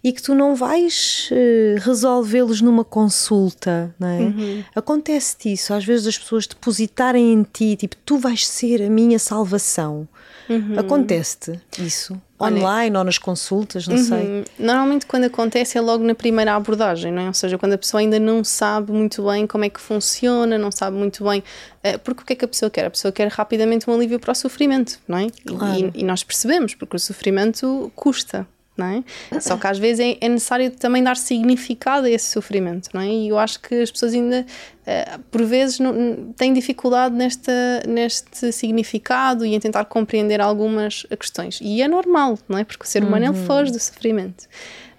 e 0.02 0.12
que 0.12 0.22
tu 0.22 0.34
não 0.34 0.54
vais 0.54 1.28
uh, 1.30 1.80
resolvê-los 1.80 2.60
numa 2.60 2.84
consulta, 2.84 3.94
não 3.98 4.08
é? 4.08 4.18
Uhum. 4.20 4.64
Acontece 4.74 5.52
isso, 5.52 5.74
às 5.74 5.84
vezes 5.84 6.06
as 6.06 6.18
pessoas 6.18 6.46
depositarem 6.46 7.32
em 7.32 7.42
ti, 7.42 7.76
tipo, 7.76 7.96
tu 8.04 8.18
vais 8.18 8.46
ser 8.46 8.82
a 8.82 8.90
minha 8.90 9.18
salvação. 9.18 10.08
Uhum. 10.48 10.78
Acontece-te 10.78 11.60
isso? 11.78 12.20
Online 12.40 12.96
ou 12.96 13.04
nas 13.04 13.18
consultas, 13.18 13.86
não 13.86 13.96
uhum. 13.96 14.04
sei. 14.04 14.44
Normalmente 14.58 15.06
quando 15.06 15.24
acontece 15.24 15.76
é 15.76 15.80
logo 15.80 16.02
na 16.02 16.14
primeira 16.14 16.56
abordagem, 16.56 17.12
não 17.12 17.22
é? 17.22 17.26
Ou 17.28 17.34
seja, 17.34 17.56
quando 17.58 17.74
a 17.74 17.78
pessoa 17.78 18.00
ainda 18.00 18.18
não 18.18 18.42
sabe 18.42 18.90
muito 18.90 19.22
bem 19.26 19.46
como 19.46 19.64
é 19.64 19.68
que 19.68 19.80
funciona, 19.80 20.58
não 20.58 20.72
sabe 20.72 20.96
muito 20.96 21.22
bem. 21.22 21.44
Uh, 21.84 21.98
porque 22.00 22.22
o 22.22 22.26
que 22.26 22.32
é 22.32 22.36
que 22.36 22.44
a 22.44 22.48
pessoa 22.48 22.70
quer? 22.70 22.86
A 22.86 22.90
pessoa 22.90 23.12
quer 23.12 23.28
rapidamente 23.28 23.88
um 23.88 23.94
alívio 23.94 24.18
para 24.18 24.32
o 24.32 24.34
sofrimento, 24.34 24.98
não 25.06 25.18
é? 25.18 25.26
Claro. 25.46 25.92
E, 25.94 26.00
e 26.00 26.02
nós 26.02 26.24
percebemos, 26.24 26.74
porque 26.74 26.96
o 26.96 26.98
sofrimento 26.98 27.92
custa, 27.94 28.46
não 28.80 28.86
é? 28.86 29.40
Só 29.40 29.56
que 29.56 29.66
às 29.66 29.78
vezes 29.78 30.00
é, 30.00 30.16
é, 30.20 30.28
necessário 30.28 30.70
também 30.70 31.02
dar 31.02 31.16
significado 31.16 32.06
a 32.06 32.10
esse 32.10 32.30
sofrimento, 32.30 32.88
não 32.92 33.00
é? 33.00 33.08
E 33.08 33.28
eu 33.28 33.38
acho 33.38 33.60
que 33.60 33.74
as 33.74 33.90
pessoas 33.90 34.14
ainda, 34.14 34.44
uh, 34.44 35.18
por 35.30 35.44
vezes, 35.44 35.78
não, 35.78 36.32
têm 36.36 36.52
dificuldade 36.52 37.14
nesta, 37.14 37.52
neste 37.86 38.52
significado 38.52 39.44
e 39.44 39.54
em 39.54 39.60
tentar 39.60 39.84
compreender 39.84 40.40
algumas 40.40 41.06
questões. 41.18 41.60
E 41.62 41.82
é 41.82 41.88
normal, 41.88 42.38
não 42.48 42.58
é? 42.58 42.64
Porque 42.64 42.84
o 42.84 42.86
ser 42.86 43.04
humano 43.04 43.26
uhum. 43.26 43.34
ele 43.34 43.46
foge 43.46 43.70
do 43.70 43.78
sofrimento. 43.78 44.48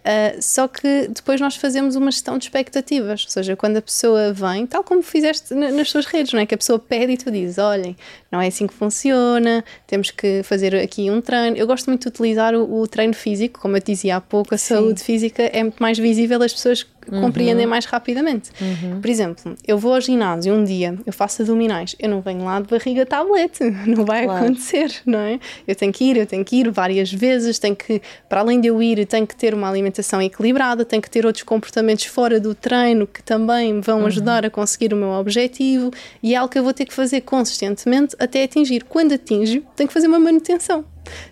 Uh, 0.02 0.42
só 0.42 0.68
que 0.68 1.08
depois 1.10 1.40
nós 1.40 1.56
fazemos 1.56 1.96
uma 1.96 2.10
gestão 2.10 2.36
de 2.36 2.46
expectativas, 2.46 3.24
ou 3.24 3.30
seja, 3.30 3.56
quando 3.56 3.78
a 3.78 3.82
pessoa 3.82 4.34
vem, 4.34 4.66
tal 4.66 4.84
como 4.84 5.04
fizeste 5.04 5.54
nas 5.54 5.92
tuas 5.92 6.08
redes, 6.08 6.34
não 6.34 6.40
é? 6.40 6.46
Que 6.48 6.56
a 6.56 6.58
pessoa 6.58 6.80
pede 6.80 7.14
e 7.14 7.18
tu 7.18 7.30
dizes: 7.30 7.60
olhem, 7.60 7.96
não 8.32 8.40
é 8.40 8.48
assim 8.48 8.66
que 8.66 8.74
funciona, 8.74 9.64
temos 9.86 10.10
que 10.10 10.42
fazer 10.44 10.76
aqui 10.76 11.12
um 11.12 11.20
treino. 11.20 11.58
Eu 11.58 11.68
gosto 11.68 11.88
muito 11.88 12.04
de 12.04 12.08
utilizar 12.08 12.56
o, 12.56 12.82
o 12.82 12.88
treino 12.88 13.14
físico, 13.14 13.60
como 13.60 13.76
eu 13.76 13.82
dizia 13.82 14.16
há 14.16 14.22
pouco, 14.22 14.56
a 14.56 14.58
Sim. 14.58 14.76
saúde 14.76 15.04
física 15.04 15.44
é 15.44 15.62
muito 15.62 15.82
mais 15.82 15.98
visível, 15.98 16.42
as 16.42 16.54
pessoas 16.54 16.86
uhum. 17.10 17.22
compreendem 17.22 17.66
mais 17.66 17.86
rapidamente. 17.86 18.52
Uhum. 18.62 19.02
Por 19.02 19.10
exemplo, 19.10 19.56
eu 19.68 19.78
vou 19.78 19.94
ao 19.94 20.02
ginásio 20.02 20.54
um 20.54 20.64
dia, 20.64 20.98
eu 21.06 21.14
faço 21.14 21.42
abdominais, 21.42 21.96
eu 22.00 22.10
não 22.10 22.22
venho 22.22 22.44
lá 22.44 22.60
de 22.60 22.68
barriga 22.68 23.06
tablete, 23.06 23.64
não 23.86 24.06
vai 24.06 24.26
claro. 24.26 24.46
acontecer, 24.46 24.94
não 25.06 25.20
é? 25.20 25.40
Eu 25.68 25.76
tenho 25.76 25.92
que 25.92 26.04
ir, 26.06 26.18
eu 26.18 26.26
tenho 26.26 26.44
que 26.46 26.58
ir 26.58 26.70
várias 26.70 27.12
vezes, 27.12 27.60
tenho 27.60 27.76
que, 27.76 28.02
para 28.30 28.42
além 28.42 28.62
de 28.62 28.68
eu 28.68 28.82
ir, 28.82 29.06
tenho 29.06 29.28
que 29.28 29.36
ter 29.36 29.54
uma 29.54 29.70
alimentação 29.70 30.22
equilibrada, 30.22 30.86
tenho 30.86 31.02
que 31.02 31.10
ter 31.10 31.26
outros 31.26 31.44
comportamentos 31.44 32.06
fora 32.06 32.40
do 32.40 32.54
treino 32.54 33.06
que 33.06 33.22
também 33.22 33.80
vão 33.82 34.00
uhum. 34.00 34.06
ajudar 34.06 34.46
a 34.46 34.50
conseguir 34.50 34.94
o 34.94 34.98
meu 34.98 35.10
objetivo 35.10 35.92
e 36.22 36.34
é 36.34 36.38
algo 36.38 36.52
que 36.52 36.60
eu 36.60 36.64
vou 36.64 36.74
ter 36.74 36.86
que 36.86 36.94
fazer 36.94 37.22
consistentemente 37.22 38.16
até 38.24 38.44
atingir. 38.44 38.84
Quando 38.84 39.14
atinjo, 39.14 39.64
tenho 39.76 39.88
que 39.88 39.94
fazer 39.94 40.08
uma 40.08 40.20
manutenção 40.20 40.86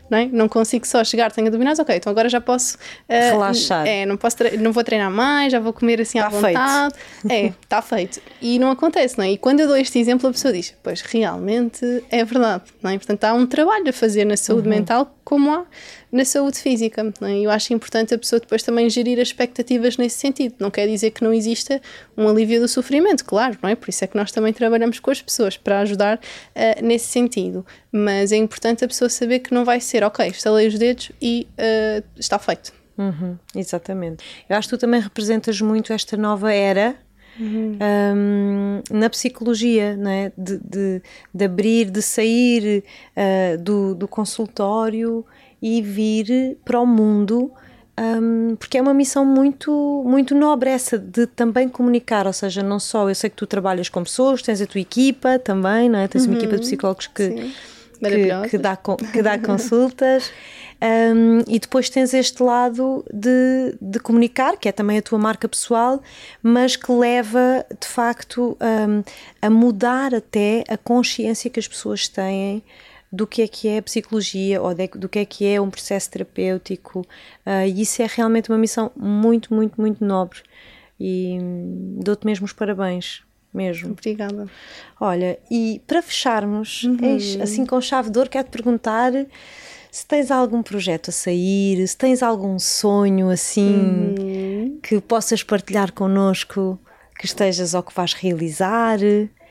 não, 0.10 0.18
é? 0.18 0.26
não 0.26 0.50
consigo 0.50 0.86
só 0.88 1.04
chegar, 1.04 1.32
tenho 1.32 1.48
abdominais, 1.48 1.78
ok, 1.78 1.96
então 1.96 2.10
agora 2.10 2.28
já 2.28 2.42
posso 2.42 2.76
uh, 2.76 2.80
relaxar. 3.08 3.86
É, 3.86 4.06
não, 4.06 4.18
posso 4.18 4.38
não 4.60 4.72
vou 4.72 4.84
treinar 4.84 5.12
mais, 5.12 5.52
já 5.52 5.60
vou 5.60 5.72
comer 5.72 6.02
assim 6.02 6.20
tá 6.20 6.26
à 6.26 6.30
vontade. 6.30 6.96
Feito. 7.22 7.32
É, 7.32 7.46
está 7.62 7.82
feito. 7.82 8.22
E 8.42 8.58
não 8.58 8.72
acontece, 8.72 9.18
não 9.18 9.26
é? 9.26 9.32
E 9.32 9.38
quando 9.38 9.60
eu 9.60 9.68
dou 9.68 9.78
este 9.78 10.00
exemplo, 10.00 10.28
a 10.28 10.32
pessoa 10.32 10.52
diz, 10.52 10.76
pois 10.82 11.02
realmente 11.02 12.04
é 12.10 12.26
verdade, 12.26 12.64
não 12.82 12.90
é? 12.90 12.98
Portanto, 12.98 13.24
há 13.26 13.34
um 13.34 13.46
trabalho 13.46 13.90
a 13.90 13.94
fazer 13.94 14.26
na 14.26 14.36
saúde 14.36 14.68
uhum. 14.68 14.76
mental, 14.76 15.16
como 15.24 15.52
há 15.54 15.66
na 16.12 16.26
saúde 16.26 16.60
física. 16.60 17.02
É? 17.22 17.40
Eu 17.40 17.52
acho 17.52 17.74
importante 17.74 18.14
a 18.14 18.18
pessoa 18.18 18.40
depois 18.40 18.64
também 18.64 18.90
gerir 18.90 19.20
as 19.20 19.30
expectativas 19.30 19.98
nesse 19.98 20.18
sentido. 20.18 20.56
Não 20.60 20.72
quer 20.72 20.88
dizer 20.88 21.12
que 21.12 21.24
não 21.24 21.34
exista 21.34 21.82
um 22.18 22.28
alívio 22.28 22.60
do 22.60 22.68
sofrimento, 22.68 23.24
claro, 23.26 23.58
não 23.62 23.70
é? 23.70 23.76
Por 23.76 23.90
isso 23.90 24.04
é 24.04 24.08
que 24.08 24.18
nós 24.18 24.32
também 24.32 24.54
trabalhamos 24.54 25.00
com 25.00 25.12
as 25.12 25.22
pessoas 25.22 25.58
para 25.58 25.80
ajudar 25.80 26.18
uh, 26.18 26.86
nesse 26.86 27.08
sentido. 27.08 27.66
Mas 27.92 28.32
é 28.32 28.38
importante 28.38 28.84
a 28.84 28.88
pessoa 28.88 29.10
saber 29.10 29.40
que 29.40 29.54
não 29.54 29.66
vai 29.66 29.80
ser, 29.80 30.04
ok, 30.04 30.28
estalei 30.28 30.68
os 30.68 30.78
dedos 30.78 31.12
e 31.22 31.48
uh, 31.58 32.04
está 32.18 32.40
feito. 32.40 32.74
Uhum, 32.98 33.38
exatamente. 33.56 34.24
Eu 34.50 34.58
acho 34.58 34.68
que 34.68 34.76
tu 34.76 34.80
também 34.80 35.00
representas 35.00 35.62
muito 35.62 35.94
esta 35.94 36.18
nova 36.18 36.52
era 36.52 36.98
Uhum. 37.40 37.78
Um, 37.82 38.82
na 38.92 39.10
psicologia, 39.10 39.96
né? 39.96 40.32
de, 40.38 40.58
de, 40.58 41.02
de, 41.34 41.46
abrir, 41.46 41.90
de 41.90 42.02
sair 42.02 42.84
uh, 43.16 43.58
do, 43.58 43.96
do 43.96 44.08
consultório 44.08 45.26
e 45.62 45.82
vir 45.82 46.58
para 46.66 46.80
o 46.80 46.86
mundo. 46.86 47.52
Um, 48.00 48.56
porque 48.56 48.78
é 48.78 48.82
uma 48.82 48.94
missão 48.94 49.26
muito, 49.26 50.04
muito 50.06 50.34
nobre 50.34 50.70
essa 50.70 50.98
de 50.98 51.28
também 51.28 51.68
comunicar, 51.68 52.28
ou 52.28 52.32
seja, 52.32 52.64
não 52.64 52.80
só 52.80 53.10
eu 53.10 53.16
sei 53.16 53.30
que 53.30 53.36
tu 53.36 53.46
trabalhas 53.46 53.90
com 53.90 54.02
pessoas, 54.04 54.42
tens 54.42 54.62
a 54.62 54.66
tua 54.66 54.80
equipa 54.80 55.38
também, 55.38 55.90
não 55.90 56.00
é? 56.00 56.08
tens 56.08 56.24
uhum. 56.24 56.32
uma 56.32 56.38
equipa 56.38 56.56
de 56.56 56.62
psicólogos 56.62 57.08
que, 57.08 57.52
que, 58.00 58.50
que, 58.50 58.58
dá, 58.58 58.78
que 58.78 59.22
dá 59.22 59.38
consultas. 59.38 60.32
Um, 60.82 61.40
e 61.46 61.60
depois 61.60 61.90
tens 61.90 62.14
este 62.14 62.42
lado 62.42 63.04
de, 63.14 63.76
de 63.82 64.00
comunicar, 64.00 64.56
que 64.56 64.70
é 64.70 64.72
também 64.72 64.98
a 64.98 65.02
tua 65.02 65.20
marca 65.20 65.48
pessoal, 65.48 66.02
mas 66.42 66.78
que 66.78 66.90
leva 66.90 67.66
de 67.80 67.86
facto 67.86 68.58
um, 68.62 69.04
a 69.42 69.50
mudar 69.50 70.16
até 70.16 70.64
a 70.70 70.78
consciência 70.78 71.50
que 71.50 71.60
as 71.60 71.68
pessoas 71.68 72.08
têm 72.08 72.64
do 73.12 73.28
que 73.28 73.42
é 73.42 73.48
que 73.48 73.68
é 73.68 73.82
psicologia 73.82 74.62
ou 74.62 74.74
de, 74.74 74.88
do 74.88 75.10
que 75.10 75.20
é 75.20 75.26
que 75.26 75.46
é 75.46 75.60
um 75.60 75.70
processo 75.70 76.12
terapêutico. 76.12 77.02
Uh, 77.46 77.68
e 77.68 77.82
isso 77.82 78.02
é 78.02 78.08
realmente 78.08 78.50
uma 78.50 78.58
missão 78.58 78.90
muito, 78.96 79.54
muito, 79.54 79.82
muito 79.82 80.04
nobre. 80.04 80.40
E 80.98 81.38
hum, 81.42 82.00
dou-te 82.02 82.26
mesmo 82.26 82.46
os 82.46 82.54
parabéns. 82.54 83.22
Mesmo. 83.54 83.92
Obrigada. 83.92 84.48
Olha, 85.00 85.40
e 85.50 85.82
para 85.88 86.02
fecharmos, 86.02 86.84
uhum. 86.84 87.42
assim 87.42 87.66
com 87.66 87.82
chave 87.82 88.10
de 88.10 88.18
ouro, 88.18 88.30
quero 88.30 88.48
te 88.48 88.52
perguntar 88.52 89.12
se 89.92 90.06
tens 90.06 90.30
algum 90.30 90.62
projeto 90.62 91.10
a 91.10 91.12
sair, 91.12 91.86
se 91.88 91.98
tens 91.98 92.22
algum 92.22 92.60
sonho 92.60 93.30
assim 93.30 94.16
uhum. 94.20 94.80
que 94.84 95.02
possas 95.02 95.42
partilhar 95.42 95.92
connosco, 95.92 96.80
que 97.18 97.26
estejas 97.26 97.74
ou 97.74 97.82
que 97.82 97.94
vais 97.94 98.14
realizar. 98.14 99.00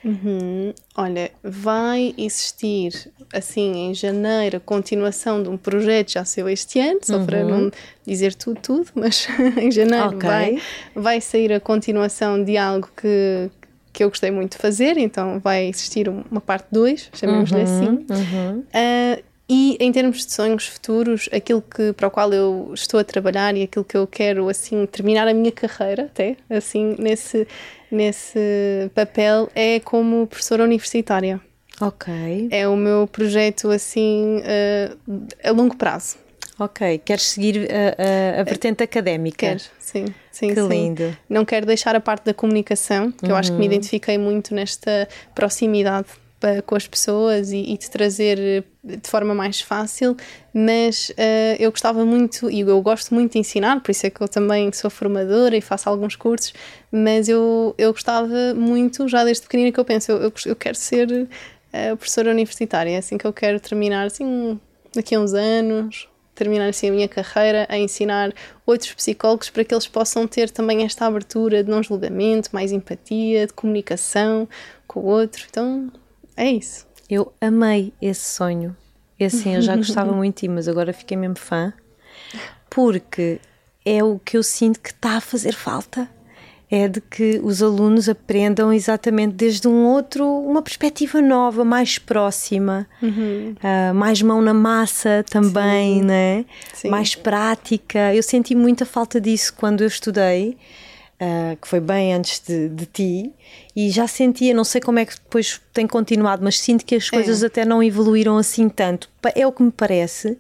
Uhum. 0.05 0.73
Olha, 0.97 1.31
vai 1.43 2.15
existir 2.17 2.93
assim 3.33 3.89
em 3.89 3.95
janeiro 3.95 4.59
a 4.59 4.61
continuação 4.61 5.43
de 5.43 5.49
um 5.49 5.57
projeto 5.57 6.13
já 6.13 6.25
saiu 6.25 6.49
este 6.49 6.79
ano, 6.79 7.01
só 7.03 7.17
uhum. 7.17 7.27
para 7.27 7.45
não 7.45 7.71
dizer 8.07 8.35
tudo, 8.35 8.61
tudo, 8.61 8.91
mas 8.95 9.27
em 9.61 9.71
janeiro 9.73 10.17
okay. 10.17 10.29
vai, 10.31 10.63
vai 10.95 11.21
sair 11.21 11.53
a 11.53 11.61
continuação 11.61 12.43
de 12.43 12.57
algo 12.57 12.89
que, 12.97 13.51
que 13.93 14.05
eu 14.05 14.09
gostei 14.09 14.31
muito 14.31 14.53
de 14.53 14.59
fazer, 14.59 14.97
então 14.99 15.39
vai 15.41 15.67
existir 15.69 16.09
uma 16.09 16.41
parte 16.41 16.67
2, 16.71 17.11
chamemos-lhe 17.15 17.59
uhum, 17.59 17.63
assim. 17.63 18.07
Uhum. 18.11 18.59
Uh, 18.61 19.23
e 19.51 19.79
em 19.81 19.91
termos 19.91 20.27
de 20.27 20.33
sonhos 20.33 20.67
futuros, 20.67 21.29
aquilo 21.33 21.63
que, 21.63 21.95
para 21.95 22.07
o 22.07 22.11
qual 22.11 22.31
eu 22.33 22.71
estou 22.75 23.01
a 23.01 23.05
trabalhar 23.05 23.57
e 23.57 23.63
aquilo 23.63 23.85
que 23.85 23.97
eu 23.97 24.07
quero 24.07 24.47
assim 24.49 24.85
terminar 24.85 25.27
a 25.27 25.33
minha 25.33 25.51
carreira 25.51 26.05
até 26.05 26.37
assim 26.51 26.95
nesse 26.99 27.49
nesse 27.91 28.91
papel 28.95 29.49
é 29.55 29.81
como 29.81 30.27
professora 30.27 30.65
universitária. 30.65 31.41
Ok. 31.81 32.49
É 32.51 32.69
o 32.69 32.77
meu 32.77 33.07
projeto 33.07 33.71
assim 33.71 34.39
uh, 34.41 35.27
a 35.43 35.51
longo 35.51 35.77
prazo. 35.77 36.19
Ok, 36.59 36.99
queres 37.05 37.23
seguir 37.23 37.69
a, 37.71 38.39
a, 38.39 38.41
a 38.41 38.45
vertente 38.45 38.83
académica? 38.83 39.39
Quero, 39.39 39.63
sim, 39.79 40.07
sim. 40.33 40.49
Que 40.49 40.61
sim. 40.61 40.69
lindo. 40.69 41.17
Não 41.29 41.45
quero 41.45 41.65
deixar 41.65 41.95
a 41.95 42.01
parte 42.01 42.25
da 42.25 42.35
comunicação, 42.35 43.13
que 43.13 43.27
uhum. 43.27 43.31
eu 43.31 43.37
acho 43.37 43.53
que 43.53 43.57
me 43.59 43.67
uhum. 43.67 43.73
identifiquei 43.73 44.19
muito 44.19 44.55
nesta 44.55 45.09
proximidade 45.35 46.09
com 46.67 46.77
as 46.77 46.87
pessoas 46.87 47.51
e, 47.51 47.59
e 47.59 47.77
de 47.77 47.91
trazer 47.91 48.39
eh, 48.39 48.97
de 48.97 49.09
forma 49.09 49.35
mais 49.35 49.61
fácil, 49.61 50.17
mas 50.55 51.11
uh, 51.11 51.57
eu 51.59 51.71
gostava 51.71 52.05
muito 52.05 52.49
e 52.49 52.61
eu 52.61 52.81
gosto 52.81 53.13
muito 53.13 53.33
de 53.33 53.39
ensinar, 53.41 53.81
por 53.83 53.91
isso 53.91 54.07
é 54.07 54.11
que 54.11 54.21
eu 54.21 54.29
também 54.29 54.71
sou 54.73 54.89
formadora 54.89 55.57
e 55.57 55.61
faço 55.61 55.89
alguns 55.89 56.15
cursos, 56.15 56.55
mas 56.93 57.29
eu, 57.29 57.75
eu 57.77 57.93
gostava 57.93 58.55
muito, 58.55 59.09
já 59.09 59.25
desde 59.25 59.43
pequenina 59.43 59.73
que 59.73 59.81
eu 59.81 59.85
penso, 59.85 60.13
eu, 60.13 60.23
eu, 60.23 60.33
eu 60.47 60.57
quero 60.57 60.77
ser 60.77 61.11
uh, 61.11 61.97
professora 61.97 62.31
universitária, 62.31 62.91
é 62.91 62.99
assim 62.99 63.19
que 63.19 63.27
eu 63.27 63.33
quero 63.33 63.59
terminar, 63.59 64.07
assim, 64.07 64.61
daqui 64.95 65.17
a 65.17 65.21
uns 65.21 65.35
anos, 65.35 66.09
terminar 66.39 66.69
assim 66.69 66.89
a 66.89 66.93
minha 66.93 67.09
carreira 67.09 67.67
a 67.69 67.77
ensinar 67.77 68.33
outros 68.65 68.95
psicólogos 68.95 69.51
para 69.51 69.65
que 69.65 69.75
eles 69.75 69.89
possam 69.89 70.27
ter 70.27 70.51
também 70.51 70.85
esta 70.85 71.05
abertura 71.07 71.65
de 71.65 71.71
não 71.71 71.83
julgamento, 71.83 72.51
mais 72.53 72.71
empatia, 72.71 73.47
de 73.47 73.53
comunicação 73.53 74.49
com 74.87 75.01
o 75.01 75.07
outro. 75.07 75.45
Então, 75.51 75.91
é 76.37 76.49
isso. 76.51 76.87
Eu 77.11 77.33
amei 77.41 77.93
esse 78.01 78.25
sonho. 78.25 78.77
E 79.19 79.25
assim, 79.25 79.57
eu 79.57 79.63
já 79.63 79.75
gostava 79.77 80.13
muito 80.13 80.37
de 80.37 80.41
ti, 80.43 80.49
mas 80.49 80.69
agora 80.69 80.93
fiquei 80.93 81.17
mesmo 81.17 81.37
fã. 81.37 81.73
Porque 82.71 83.41
é 83.85 84.05
o 84.05 84.19
que 84.19 84.37
eu 84.37 84.43
sinto 84.43 84.81
que 84.81 84.91
está 84.91 85.17
a 85.17 85.21
fazer 85.21 85.53
falta. 85.53 86.09
É 86.71 86.87
de 86.87 87.01
que 87.01 87.41
os 87.43 87.63
alunos 87.63 88.09
aprendam 88.09 88.71
exatamente 88.71 89.33
desde 89.33 89.67
um 89.67 89.87
outro, 89.87 90.27
uma 90.27 90.61
perspectiva 90.61 91.23
nova, 91.23 91.65
mais 91.65 91.99
próxima, 91.99 92.87
uhum. 93.03 93.55
uh, 93.63 93.95
mais 93.95 94.21
mão 94.21 94.43
na 94.43 94.53
massa 94.53 95.25
também, 95.31 96.01
Sim. 96.01 96.05
né? 96.05 96.45
Sim. 96.75 96.89
mais 96.91 97.15
prática. 97.15 98.15
Eu 98.15 98.23
senti 98.23 98.55
muita 98.55 98.85
falta 98.85 99.19
disso 99.19 99.55
quando 99.57 99.81
eu 99.81 99.87
estudei 99.87 100.59
uh, 101.19 101.57
que 101.61 101.69
foi 101.69 101.81
bem 101.81 102.15
antes 102.15 102.41
de, 102.41 102.69
de, 102.69 102.87
ti, 102.87 103.33
e 103.75 103.91
já 103.91 104.07
sentia, 104.07 104.55
não 104.55 104.65
sei 104.65 104.81
como 104.81 104.99
é 104.99 105.05
que 105.05 105.15
depois 105.15 105.61
tem 105.73 105.87
continuado, 105.87 106.43
mas 106.43 106.59
sinto 106.59 106.85
que 106.85 106.95
as 106.95 107.11
coisas 107.11 107.43
é. 107.43 107.47
até 107.47 107.65
não 107.65 107.83
evoluíram 107.83 108.37
assim 108.37 108.69
tanto. 108.69 109.09
É 109.35 109.47
o 109.47 109.53
que 109.53 109.63
me 109.63 109.71
parece, 109.71 110.39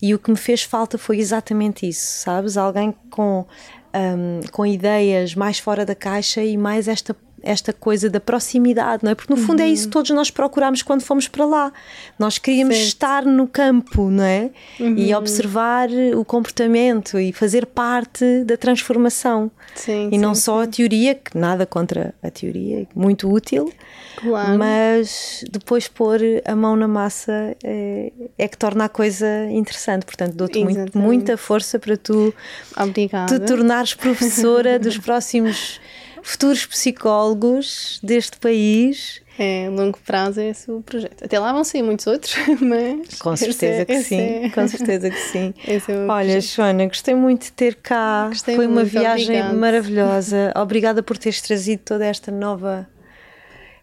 e 0.00 0.14
o 0.14 0.18
que 0.18 0.30
me 0.30 0.36
fez 0.36 0.62
falta 0.62 0.98
foi 0.98 1.18
exatamente 1.18 1.88
isso, 1.88 2.22
sabes? 2.22 2.56
Alguém 2.56 2.94
com, 3.10 3.46
um, 3.94 4.40
com 4.50 4.66
ideias 4.66 5.34
mais 5.34 5.58
fora 5.58 5.84
da 5.84 5.94
caixa 5.94 6.42
e 6.42 6.56
mais 6.56 6.88
esta 6.88 7.14
esta 7.48 7.72
coisa 7.72 8.10
da 8.10 8.20
proximidade, 8.20 9.02
não 9.02 9.10
é? 9.10 9.14
Porque 9.14 9.32
no 9.32 9.38
fundo 9.38 9.60
uhum. 9.60 9.66
é 9.66 9.70
isso 9.70 9.86
que 9.86 9.92
todos 9.92 10.10
nós 10.10 10.30
procuramos 10.30 10.82
quando 10.82 11.00
fomos 11.00 11.26
para 11.26 11.46
lá. 11.46 11.72
Nós 12.18 12.36
queríamos 12.36 12.76
certo. 12.76 12.88
estar 12.88 13.24
no 13.24 13.48
campo, 13.48 14.10
não 14.10 14.22
é? 14.22 14.50
Uhum. 14.78 14.94
E 14.98 15.14
observar 15.14 15.88
o 16.14 16.24
comportamento 16.26 17.18
e 17.18 17.32
fazer 17.32 17.64
parte 17.64 18.44
da 18.44 18.58
transformação. 18.58 19.50
Sim, 19.74 20.10
e 20.12 20.18
não 20.18 20.34
sim, 20.34 20.42
só 20.42 20.62
sim. 20.62 20.68
a 20.68 20.70
teoria, 20.70 21.14
que 21.14 21.38
nada 21.38 21.64
contra 21.64 22.14
a 22.22 22.30
teoria, 22.30 22.86
muito 22.94 23.32
útil, 23.32 23.72
claro. 24.16 24.58
mas 24.58 25.42
depois 25.50 25.88
pôr 25.88 26.20
a 26.44 26.54
mão 26.54 26.76
na 26.76 26.88
massa 26.88 27.56
é, 27.64 28.12
é 28.36 28.46
que 28.48 28.58
torna 28.58 28.84
a 28.84 28.88
coisa 28.90 29.26
interessante. 29.50 30.04
Portanto, 30.04 30.34
dou-te 30.34 30.62
muito, 30.62 30.98
muita 30.98 31.38
força 31.38 31.78
para 31.78 31.96
tu 31.96 32.34
Obrigada. 32.76 33.38
te 33.38 33.46
tornares 33.46 33.94
professora 33.94 34.78
dos 34.78 34.98
próximos 34.98 35.80
futuros 36.28 36.66
psicólogos 36.66 37.98
deste 38.02 38.38
país. 38.38 39.22
É, 39.38 39.68
longo 39.70 39.98
prazo 40.04 40.40
é 40.40 40.50
esse 40.50 40.70
o 40.70 40.82
projeto. 40.82 41.24
Até 41.24 41.38
lá 41.38 41.52
vão 41.52 41.62
sair 41.64 41.82
muitos 41.82 42.06
outros, 42.06 42.34
mas. 42.60 43.18
Com 43.18 43.36
certeza 43.36 43.82
é, 43.82 43.84
que 43.84 44.02
sim, 44.02 44.20
é... 44.20 44.50
com 44.50 44.68
certeza 44.68 45.08
que 45.08 45.16
sim. 45.16 45.54
É 45.66 45.76
Olha, 46.08 46.32
projeto. 46.32 46.54
Joana, 46.54 46.86
gostei 46.86 47.14
muito 47.14 47.44
de 47.44 47.52
ter 47.52 47.76
cá. 47.76 48.26
Gostei 48.28 48.56
Foi 48.56 48.66
muito, 48.66 48.80
uma 48.80 48.84
viagem 48.84 49.36
obrigado. 49.36 49.56
maravilhosa. 49.56 50.52
Obrigada 50.56 51.02
por 51.02 51.16
teres 51.16 51.40
trazido 51.40 51.82
toda 51.84 52.04
esta 52.04 52.30
nova 52.30 52.86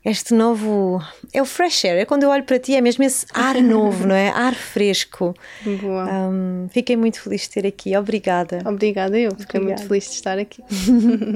este 0.05 0.35
novo. 0.35 1.01
É 1.33 1.41
o 1.41 1.45
fresh 1.45 1.85
air, 1.85 1.97
é 1.97 2.05
quando 2.05 2.23
eu 2.23 2.29
olho 2.29 2.43
para 2.43 2.59
ti, 2.59 2.75
é 2.75 2.81
mesmo 2.81 3.03
esse 3.03 3.25
ar 3.33 3.55
novo, 3.61 4.05
não 4.05 4.13
é? 4.15 4.29
Ar 4.29 4.53
fresco. 4.53 5.33
Boa. 5.81 6.05
Um, 6.05 6.67
fiquei 6.69 6.95
muito 6.95 7.19
feliz 7.19 7.41
de 7.41 7.49
ter 7.49 7.65
aqui, 7.65 7.97
obrigada. 7.97 8.59
Obrigada, 8.65 9.17
eu 9.17 9.31
fiquei 9.31 9.59
Obrigada. 9.59 9.81
muito 9.81 9.87
feliz 9.87 10.03
de 10.05 10.11
estar 10.11 10.37
aqui. 10.37 10.63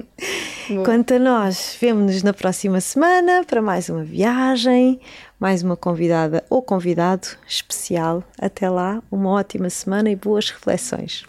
Quanto 0.86 1.16
a 1.16 1.20
nós, 1.20 1.76
vemo-nos 1.82 2.22
na 2.22 2.32
próxima 2.32 2.80
semana 2.80 3.44
para 3.44 3.60
mais 3.62 3.90
uma 3.90 4.04
viagem, 4.04 5.00
mais 5.40 5.64
uma 5.64 5.76
convidada 5.76 6.44
ou 6.48 6.62
convidado 6.62 7.28
especial. 7.48 8.24
Até 8.40 8.70
lá, 8.70 9.02
uma 9.12 9.32
ótima 9.32 9.70
semana 9.72 10.12
e 10.12 10.16
boas 10.16 10.52
reflexões. 10.52 11.26